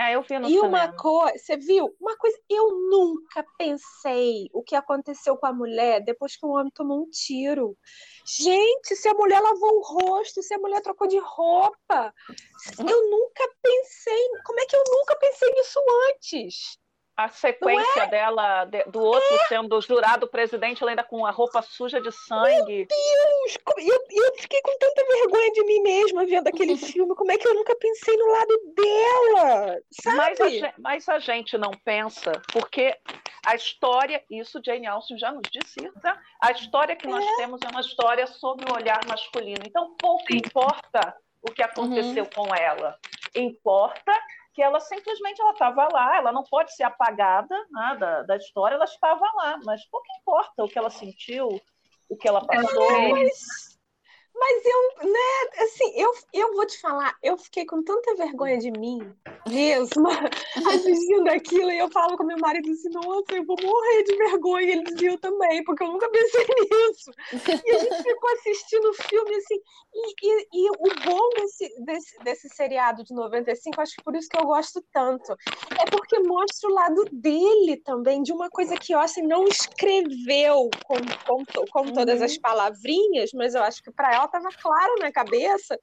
[0.00, 0.66] Ah, eu vi no E cinema.
[0.66, 1.94] uma coisa, você viu?
[2.00, 6.72] Uma coisa, eu nunca pensei o que aconteceu com a mulher depois que o homem
[6.74, 7.76] tomou um tiro.
[8.24, 12.14] Gente, se a mulher lavou o rosto, se a mulher trocou de roupa,
[12.78, 14.28] eu nunca pensei.
[14.42, 16.79] Como é que eu nunca pensei nisso antes?
[17.24, 18.06] A sequência é?
[18.06, 19.44] dela, de, do outro é?
[19.46, 22.48] sendo jurado presidente, ela ainda com a roupa suja de sangue.
[22.76, 23.58] Meu Deus!
[23.78, 27.14] Eu, eu fiquei com tanta vergonha de mim mesma vendo aquele filme.
[27.14, 29.80] Como é que eu nunca pensei no lado dela?
[29.90, 30.16] Sabe?
[30.16, 32.96] Mas a, mas a gente não pensa, porque
[33.44, 36.18] a história, isso Jane Austen já nos disse, tá?
[36.40, 37.36] a história que nós é.
[37.36, 39.60] temos é uma história sob o olhar masculino.
[39.66, 42.30] Então, pouco importa o que aconteceu uhum.
[42.46, 42.98] com ela.
[43.34, 44.12] Importa
[44.60, 48.74] que ela simplesmente ela estava lá, ela não pode ser apagada né, da, da história,
[48.74, 51.48] ela estava lá, mas pouco importa o que ela sentiu,
[52.10, 53.08] o que ela passou.
[53.08, 53.69] Mas,
[54.40, 58.70] Mas eu, né, assim, eu, eu vou te falar, eu fiquei com tanta vergonha de
[58.70, 58.98] mim
[59.46, 60.08] mesmo,
[60.72, 64.72] assistindo aquilo, e eu falo com meu marido assim, nossa, eu vou morrer de vergonha,
[64.72, 67.10] ele dizia também, porque eu nunca pensei nisso.
[67.66, 69.60] E a gente ficou assistindo o filme, assim,
[69.92, 74.28] e, e, e, o bom desse, desse, desse seriado de 95, acho que por isso
[74.28, 75.36] que eu gosto tanto,
[75.78, 80.96] é porque mostra o lado dele também, de uma coisa que Austin não escreveu com,
[81.26, 82.40] com, com todas as uhum.
[82.40, 85.78] palavrinhas, mas eu acho que para ela estava claro na cabeça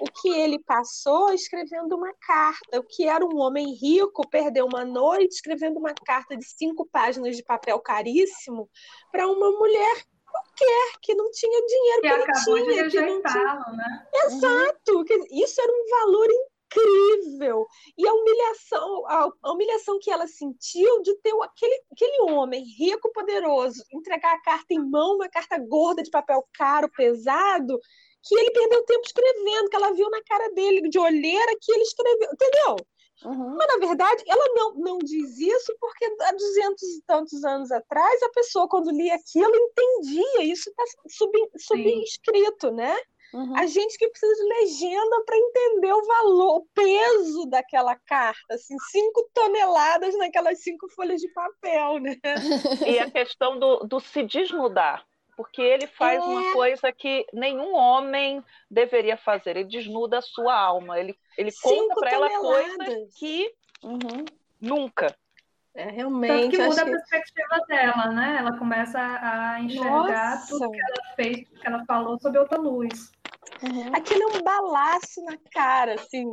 [0.00, 2.80] o que ele passou escrevendo uma carta.
[2.80, 7.36] O que era um homem rico perder uma noite escrevendo uma carta de cinco páginas
[7.36, 8.68] de papel caríssimo
[9.10, 13.54] para uma mulher qualquer que não tinha dinheiro que, que acabou tinha, que não tinha.
[13.76, 14.06] Né?
[14.24, 15.26] Exato, uhum.
[15.30, 16.28] isso era um valor
[16.72, 17.66] incrível.
[17.96, 23.12] E a humilhação, a, a, humilhação que ela sentiu de ter aquele, aquele homem rico,
[23.12, 27.78] poderoso, entregar a carta em mão, uma carta gorda de papel caro, pesado,
[28.22, 31.82] que ele perdeu tempo escrevendo, que ela viu na cara dele, de olheira, que ele
[31.82, 32.76] escreveu, entendeu?
[33.24, 33.54] Uhum.
[33.56, 38.22] Mas, na verdade, ela não, não diz isso porque há duzentos e tantos anos atrás,
[38.22, 40.44] a pessoa, quando lia aquilo, entendia.
[40.44, 42.96] Isso está sub, subscrito, né?
[43.32, 43.56] Uhum.
[43.56, 48.76] A gente que precisa de legenda para entender o valor, o peso daquela carta, assim,
[48.90, 52.16] cinco toneladas naquelas cinco folhas de papel, né?
[52.86, 56.24] E a questão do, do se desnudar, porque ele faz é.
[56.24, 59.56] uma coisa que nenhum homem deveria fazer.
[59.56, 60.98] Ele desnuda a sua alma.
[60.98, 63.50] Ele, ele conta para ela coisas que
[63.82, 64.24] uhum.
[64.60, 65.16] nunca.
[65.74, 66.50] É, realmente.
[66.50, 67.66] Tanto que muda a perspectiva que...
[67.66, 68.36] dela, né?
[68.38, 70.48] Ela começa a enxergar Nossa.
[70.48, 73.10] tudo que ela fez, que ela falou sobre outra luz.
[73.62, 73.94] Uhum.
[73.94, 76.26] Aquilo é um balaço na cara, assim.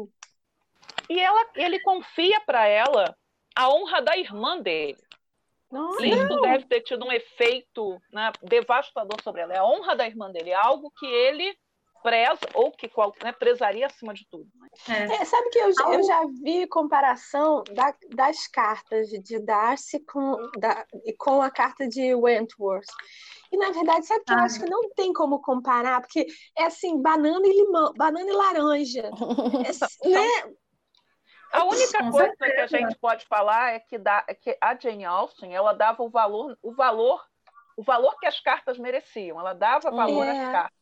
[1.09, 3.15] E ela, ele confia para ela
[3.55, 4.97] a honra da irmã dele.
[5.71, 6.41] Nossa, Isso não.
[6.41, 9.53] deve ter tido um efeito né, devastador sobre ela.
[9.53, 11.55] É a honra da irmã dele, é algo que ele
[12.01, 12.89] preza, ou que
[13.23, 14.47] né, prezaria acima de tudo.
[14.87, 15.21] É.
[15.21, 20.85] É, sabe que eu, eu, já vi comparação da, das cartas de Darcy com, da,
[21.17, 22.87] com a carta de Wentworth.
[23.51, 27.01] E na verdade, sabe que eu acho que não tem como comparar, porque é assim,
[27.01, 29.09] banana e limão, banana e laranja.
[30.03, 30.53] É, né?
[31.51, 35.03] A única coisa que a gente pode falar é que, dá, é que a Jane
[35.03, 37.25] Austen ela dava o valor, o valor,
[37.75, 39.39] o valor que as cartas mereciam.
[39.39, 40.29] Ela dava valor é.
[40.29, 40.78] às cartas,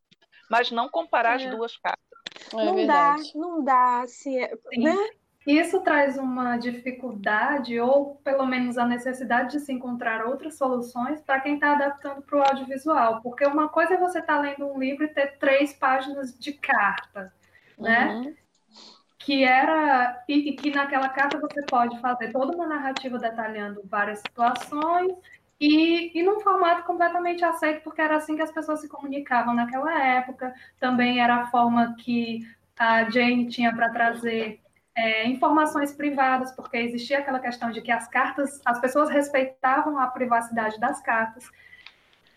[0.49, 1.45] mas não comparar é.
[1.45, 2.03] as duas cartas.
[2.53, 3.33] É não verdade.
[3.33, 4.95] dá, não dá, assim, é, né?
[5.47, 11.39] Isso traz uma dificuldade, ou pelo menos a necessidade de se encontrar outras soluções para
[11.39, 13.21] quem está adaptando para o audiovisual.
[13.21, 16.51] Porque uma coisa é você estar tá lendo um livro e ter três páginas de
[16.51, 17.33] carta,
[17.79, 18.07] né?
[18.07, 18.35] Uhum.
[19.19, 20.21] Que era.
[20.27, 25.13] E, e que naquela carta você pode fazer toda uma narrativa detalhando várias situações
[25.59, 30.01] e, e num formato completamente aceito, porque era assim que as pessoas se comunicavam naquela
[30.01, 30.53] época.
[30.79, 32.41] Também era a forma que
[32.77, 34.61] a Jane tinha para trazer
[34.95, 40.07] é, informações privadas, porque existia aquela questão de que as cartas, as pessoas respeitavam a
[40.07, 41.49] privacidade das cartas.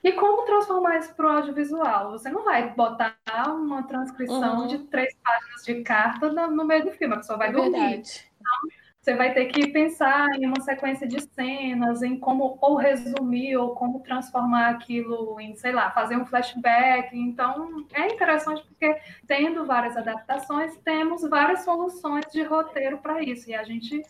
[0.03, 2.13] E como transformar isso para o audiovisual?
[2.13, 3.15] Você não vai botar
[3.49, 4.67] uma transcrição uhum.
[4.67, 7.73] de três páginas de carta no meio do filme, a pessoa vai é dormir.
[7.73, 8.31] Verdade.
[8.41, 13.57] Então, você vai ter que pensar em uma sequência de cenas, em como ou resumir
[13.57, 17.17] ou como transformar aquilo em, sei lá, fazer um flashback.
[17.17, 23.49] Então, é interessante porque tendo várias adaptações, temos várias soluções de roteiro para isso.
[23.49, 24.03] E a gente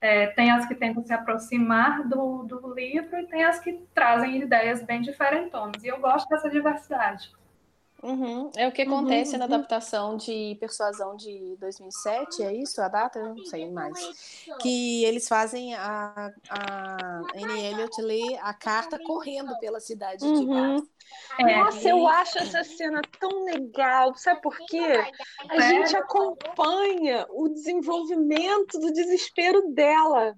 [0.00, 4.42] é, tem as que tentam se aproximar do, do livro e tem as que trazem
[4.42, 5.84] ideias bem diferentonas.
[5.84, 7.30] E eu gosto dessa diversidade.
[8.02, 8.50] Uhum.
[8.56, 13.20] É o que acontece uhum, na adaptação de Persuasão de 2007, é isso a data?
[13.20, 14.44] Eu não sei mais.
[14.60, 20.40] Que eles fazem a, a Anne Elliot ler a carta correndo pela cidade uhum.
[20.40, 20.84] de Bath.
[21.38, 25.04] É, Nossa, eu acho essa cena tão legal, sabe por quê?
[25.48, 30.34] A gente acompanha o desenvolvimento do desespero dela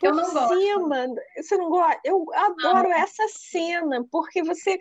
[0.00, 1.06] por eu não cima.
[1.06, 1.20] Gosto.
[1.36, 2.00] Você não gosta?
[2.04, 2.98] Eu adoro ah.
[2.98, 4.78] essa cena, porque você,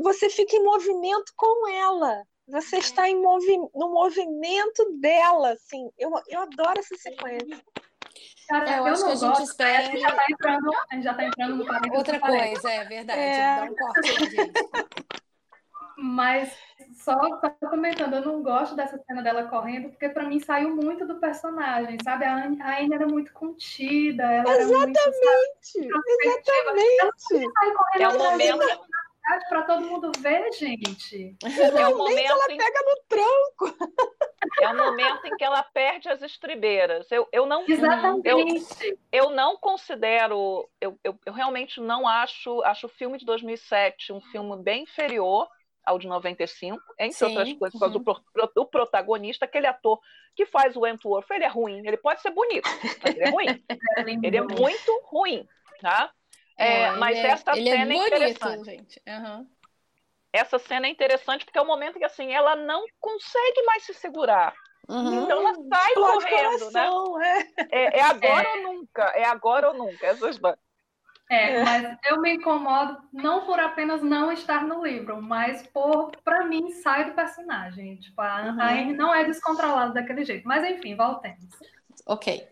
[0.00, 2.22] você fica em movimento com ela.
[2.46, 5.90] Você está em movi no movimento dela, assim.
[5.98, 7.60] Eu, eu adoro essa sequência.
[8.48, 9.78] Cara, é, eu, eu acho que a gente espera.
[9.78, 10.70] A gente já está entrando,
[11.02, 13.20] já tá entrando no Outra coisa, é verdade.
[13.20, 13.56] É...
[13.56, 14.52] Dá um corte gente.
[15.96, 16.56] Mas
[16.94, 21.06] só, só comentando, eu não gosto dessa cena dela correndo, porque para mim saiu muito
[21.06, 22.24] do personagem, sabe?
[22.24, 24.38] A Anne, a Anne era muito contida.
[24.38, 25.12] exatamente!
[25.76, 27.52] Muito, exatamente!
[27.98, 28.84] É o momento
[29.48, 31.36] para todo mundo ver, gente.
[31.42, 32.58] É o momento ela em...
[32.58, 33.76] pega no tronco.
[34.60, 37.10] É o momento em que ela perde as estribeiras.
[37.10, 38.28] Eu, eu não Exatamente.
[38.84, 44.12] Eu, eu não considero, eu, eu, eu realmente não acho, acho o filme de 2007
[44.12, 45.48] um filme bem inferior
[45.84, 48.04] ao de 95, entre Sim, outras coisas, por causa uhum.
[48.34, 50.00] do, do, protagonista, aquele ator
[50.34, 52.68] que faz o Wentworth, ele é ruim, ele pode ser bonito,
[53.02, 53.64] mas ele é ruim.
[54.24, 55.48] ele é muito ruim,
[55.80, 56.10] tá?
[56.56, 58.64] É, é mas é, essa cena é, é bonito, interessante.
[58.64, 59.02] Gente.
[59.06, 59.46] Uhum.
[60.32, 63.94] Essa cena é interessante porque é o momento que assim ela não consegue mais se
[63.94, 64.54] segurar.
[64.88, 65.24] Uhum.
[65.24, 66.86] Então ela sai Explode correndo, né?
[66.86, 67.48] coração, né?
[67.70, 67.98] É.
[67.98, 70.54] é, agora ou nunca, é agora ou nunca, essas é,
[71.34, 76.44] é, mas eu me incomodo não por apenas não estar no livro, mas por, para
[76.44, 77.96] mim, sai do personagem.
[77.96, 78.60] Tipo, a, uhum.
[78.60, 80.46] Anne não é descontrolada daquele jeito.
[80.46, 81.48] Mas enfim, voltemos.
[82.06, 82.48] Ok.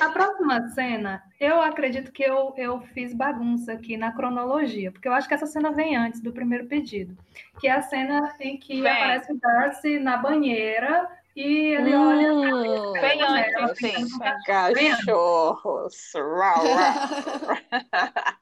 [0.00, 5.12] A próxima cena, eu acredito que eu, eu fiz bagunça aqui na cronologia, porque eu
[5.12, 7.16] acho que essa cena vem antes do primeiro pedido,
[7.58, 8.90] que é a cena em que vem.
[8.90, 13.00] aparece o Darcy na banheira e ele hum, olha.
[13.00, 14.06] Bem antes, sim.
[14.46, 16.12] Cachorros.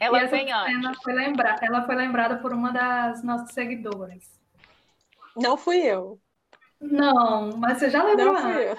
[0.00, 1.02] ela vem antes.
[1.02, 1.56] Foi lembra...
[1.60, 4.38] Ela foi lembrada por uma das nossas seguidoras.
[5.36, 6.20] Não fui eu.
[6.80, 8.32] Não, mas você já lembrou.
[8.32, 8.76] Não fui eu.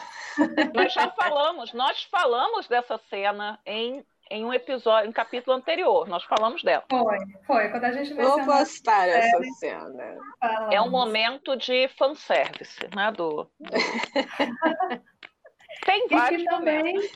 [0.73, 6.07] Nós já falamos, nós falamos dessa cena em em um episódio, em um capítulo anterior.
[6.07, 6.83] Nós falamos dela.
[6.89, 7.69] Foi, foi.
[7.69, 10.17] Quando a gente Vou postar essa cena.
[10.39, 10.75] Falamos.
[10.75, 13.11] É um momento de fanservice, né?
[13.11, 13.49] Do...
[15.85, 17.09] Tem vários e que também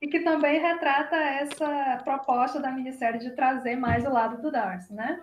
[0.00, 4.94] E que também retrata essa proposta da minissérie de trazer mais o lado do Darcy,
[4.94, 5.18] né?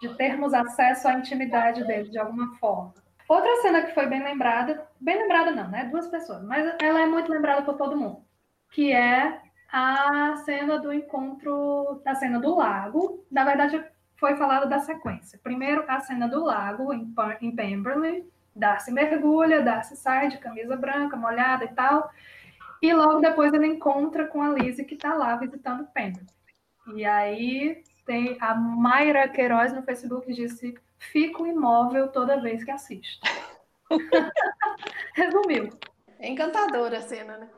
[0.00, 2.94] De termos acesso à intimidade dele de alguma forma.
[3.28, 5.84] Outra cena que foi bem lembrada, bem lembrada não, né?
[5.86, 8.24] Duas pessoas, mas ela é muito lembrada por todo mundo,
[8.70, 9.40] que é
[9.70, 13.24] a cena do encontro, a cena do lago.
[13.30, 13.82] Na verdade,
[14.16, 15.38] foi falado da sequência.
[15.42, 18.28] Primeiro, a cena do lago em, em Pemberley.
[18.54, 22.10] Darcy mergulha, Darcy sai de camisa branca, molhada e tal.
[22.80, 26.26] E logo depois ele encontra com a Lizzie, que está lá visitando Pemberley.
[26.94, 33.20] E aí tem a Mayra Queiroz no Facebook disse: Fico imóvel toda vez que assisto.
[35.14, 35.68] Resumiu.
[36.18, 37.48] É encantadora a cena, né?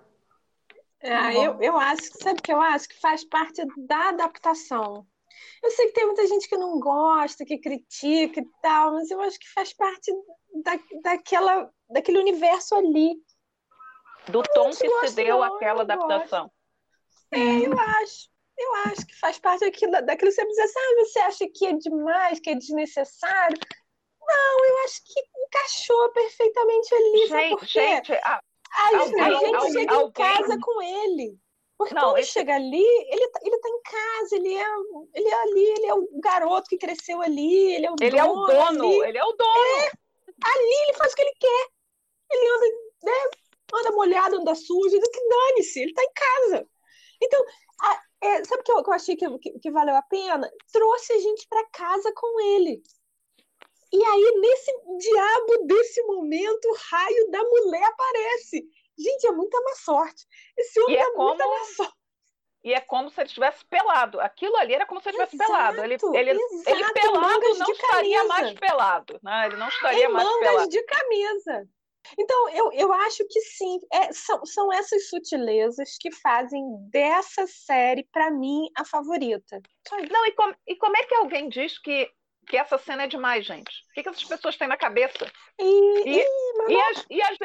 [1.01, 2.89] É, eu, eu acho que, sabe o que eu acho?
[2.89, 5.07] Que faz parte da adaptação.
[5.63, 9.21] Eu sei que tem muita gente que não gosta, que critica e tal, mas eu
[9.21, 10.13] acho que faz parte
[10.63, 13.15] da, daquela, daquele universo ali.
[14.29, 16.51] Do tom que se deu aquela adaptação.
[17.31, 18.29] É, eu acho.
[18.61, 21.73] Eu acho que faz parte daquilo, daquilo você diz assim, ah, você acha que é
[21.75, 23.57] demais, que é desnecessário?
[24.21, 27.27] Não, eu acho que encaixou perfeitamente ali.
[27.29, 28.41] Gente, gente a,
[28.73, 30.09] a, alguém, a gente alguém, chega alguém...
[30.09, 31.39] em casa com ele.
[31.79, 32.33] Porque não, quando esse...
[32.33, 34.67] chega ali, ele tá, ele tá em casa, ele é,
[35.15, 38.23] ele é ali, ele é o garoto que cresceu ali, ele é o ele dono.
[38.23, 39.09] É o dono ali.
[39.09, 39.83] Ele é o dono.
[39.83, 39.87] É,
[40.45, 41.69] ali ele faz o que ele quer.
[42.31, 42.67] Ele anda,
[43.05, 43.31] né,
[43.75, 46.69] anda molhado, anda sujo, que dane-se, ele tá em casa.
[47.23, 47.45] Então,
[47.81, 50.51] a, é, sabe o que eu, que eu achei que, que, que valeu a pena?
[50.73, 52.83] Trouxe a gente para casa com ele.
[53.93, 58.65] E aí, nesse diabo desse momento, o raio da mulher aparece.
[58.99, 60.27] Gente, é muita má sorte.
[60.57, 61.29] Esse homem é, é como...
[61.29, 61.99] muita má sorte.
[62.65, 64.21] E é como se ele estivesse pelado.
[64.21, 65.83] Aquilo ali era como se ele estivesse pelado.
[65.83, 69.21] Ele, ele, exato, ele pelado não estaria mais pelado.
[69.23, 69.47] Né?
[69.47, 70.69] Ele não estaria em mais mangas pelado.
[70.69, 71.69] de camisa.
[72.19, 78.07] Então, eu, eu acho que sim, é, são, são essas sutilezas que fazem dessa série,
[78.11, 79.61] para mim, a favorita.
[80.11, 82.11] Não, e, com, e como é que alguém diz que
[82.49, 83.71] que essa cena é demais, gente.
[83.91, 85.31] O que, que essas pessoas têm na cabeça?
[85.59, 86.25] E, e,
[86.69, 87.39] e, as, e, as,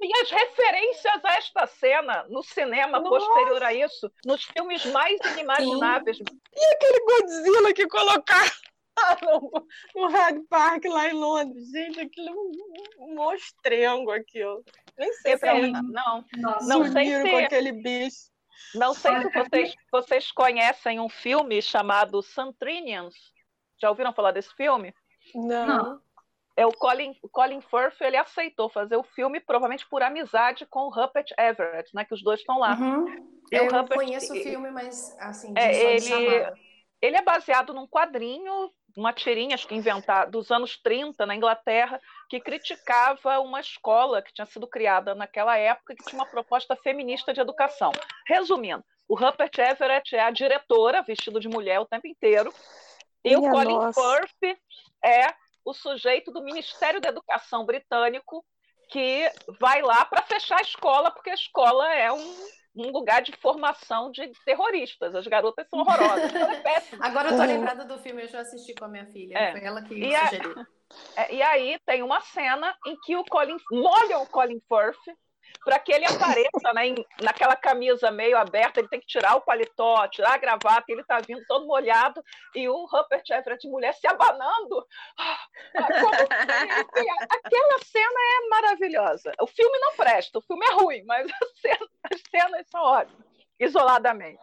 [0.00, 3.26] e as referências a esta cena no cinema Nossa.
[3.26, 6.18] posterior a isso, nos filmes mais inimagináveis.
[6.18, 8.50] E aquele Godzilla que colocaram
[9.22, 11.70] no, no Hyde Park lá em Londres.
[11.70, 14.64] Gente, aquilo é um monstrengo aquilo.
[14.96, 17.30] Nem sei se é Não, não, não sei se...
[17.30, 18.28] com aquele bicho.
[18.74, 23.14] Não sei se vocês, vocês conhecem um filme chamado Santrinians,
[23.80, 24.94] já ouviram falar desse filme?
[25.34, 25.66] Não.
[25.66, 26.00] Não.
[26.56, 30.86] É o Colin, o Colin Firth, ele aceitou fazer o filme provavelmente por amizade com
[30.86, 32.04] o Rupert Everett, né?
[32.04, 32.74] Que os dois estão lá.
[32.74, 33.06] Uhum.
[33.52, 36.52] Eu Rupert, conheço o filme, mas assim, é, ele,
[37.00, 42.00] ele é baseado num quadrinho, uma tirinha, acho que inventada, dos anos 30, na Inglaterra,
[42.28, 47.32] que criticava uma escola que tinha sido criada naquela época que tinha uma proposta feminista
[47.32, 47.92] de educação.
[48.26, 52.52] Resumindo, o Rupert Everett é a diretora, vestido de mulher o tempo inteiro,
[53.24, 54.00] e Minha o Colin nossa.
[54.00, 54.58] Firth
[55.04, 58.44] é o sujeito do Ministério da Educação britânico
[58.90, 62.34] que vai lá para fechar a escola, porque a escola é um,
[62.74, 65.14] um, lugar de formação de terroristas.
[65.14, 66.32] As garotas são horrorosas.
[66.64, 69.36] é Agora eu tô lembrada do filme, eu já assisti com a minha filha.
[69.36, 69.52] É.
[69.52, 70.54] Foi ela que e sugeriu.
[70.58, 70.66] A,
[71.22, 75.18] é, e aí tem uma cena em que o Colin molha o Colin Firth
[75.64, 79.40] para que ele apareça né, em, naquela camisa meio aberta, ele tem que tirar o
[79.40, 82.22] paletó, tirar a gravata, ele está vindo todo molhado,
[82.54, 84.86] e o Rupert Everett, mulher, se abanando.
[85.18, 85.38] Ah,
[87.30, 89.32] aquela cena é maravilhosa.
[89.40, 91.30] O filme não presta, o filme é ruim, mas
[91.60, 93.26] cena, as cenas são ótimas,
[93.58, 94.42] isoladamente.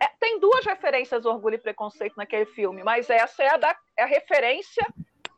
[0.00, 4.04] É, tem duas referências Orgulho e Preconceito naquele filme, mas essa é a, da, é
[4.04, 4.86] a referência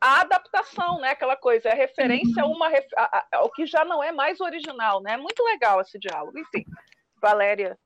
[0.01, 1.11] à adaptação, né?
[1.11, 4.41] Aquela coisa, é a referência a uma a, a, ao que já não é mais
[4.41, 5.17] original, né?
[5.17, 6.39] Muito legal esse diálogo.
[6.39, 6.65] Enfim,
[7.21, 7.79] Valéria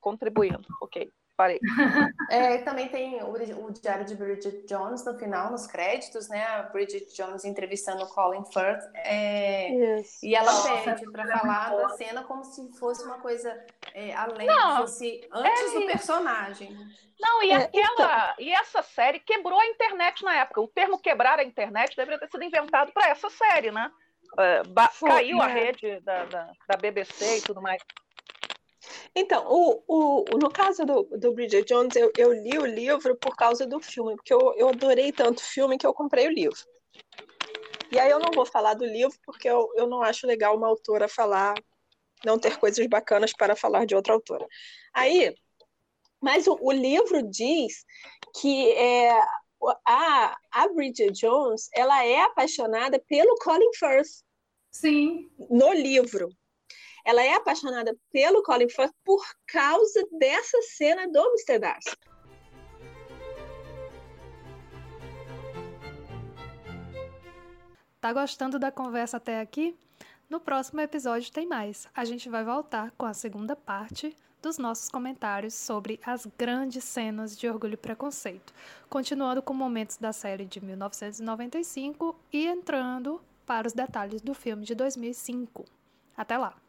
[0.00, 1.58] contribuindo, ok parei.
[2.30, 3.32] É, também tem o,
[3.66, 6.42] o, diário de Bridget Jones no final, nos créditos, né?
[6.46, 8.82] A Bridget Jones entrevistando Colin Firth.
[8.94, 10.50] É, e ela
[10.84, 13.54] pede para falar da cena como se fosse uma coisa
[13.92, 15.80] é, além, Não, fosse antes é...
[15.80, 16.76] do personagem.
[17.20, 17.92] Não, e é, aquela.
[17.92, 18.34] Então...
[18.38, 20.60] E essa série quebrou a internet na época.
[20.60, 23.90] O termo quebrar a internet deveria ter sido inventado para essa série, né?
[24.32, 27.80] Uh, Foi, caiu a rede da, da, da BBC e tudo mais.
[29.14, 33.36] Então, o, o, no caso do, do Bridget Jones, eu, eu li o livro por
[33.36, 36.58] causa do filme, porque eu, eu adorei tanto o filme que eu comprei o livro.
[37.92, 40.66] E aí eu não vou falar do livro, porque eu, eu não acho legal uma
[40.66, 41.54] autora falar,
[42.24, 44.46] não ter coisas bacanas para falar de outra autora.
[44.92, 45.34] Aí,
[46.20, 47.84] mas o, o livro diz
[48.40, 49.12] que é,
[49.86, 54.24] a, a Bridget Jones, ela é apaixonada pelo Colin Firth.
[54.70, 55.30] Sim.
[55.50, 56.28] No livro.
[57.04, 61.58] Ela é apaixonada pelo Colin Firth por causa dessa cena do Mr.
[61.58, 61.96] Darcy.
[68.00, 69.74] Tá gostando da conversa até aqui?
[70.28, 71.86] No próximo episódio tem mais.
[71.94, 77.36] A gente vai voltar com a segunda parte dos nossos comentários sobre as grandes cenas
[77.36, 78.52] de Orgulho e Preconceito,
[78.90, 84.74] continuando com momentos da série de 1995 e entrando para os detalhes do filme de
[84.74, 85.64] 2005.
[86.14, 86.63] Até lá!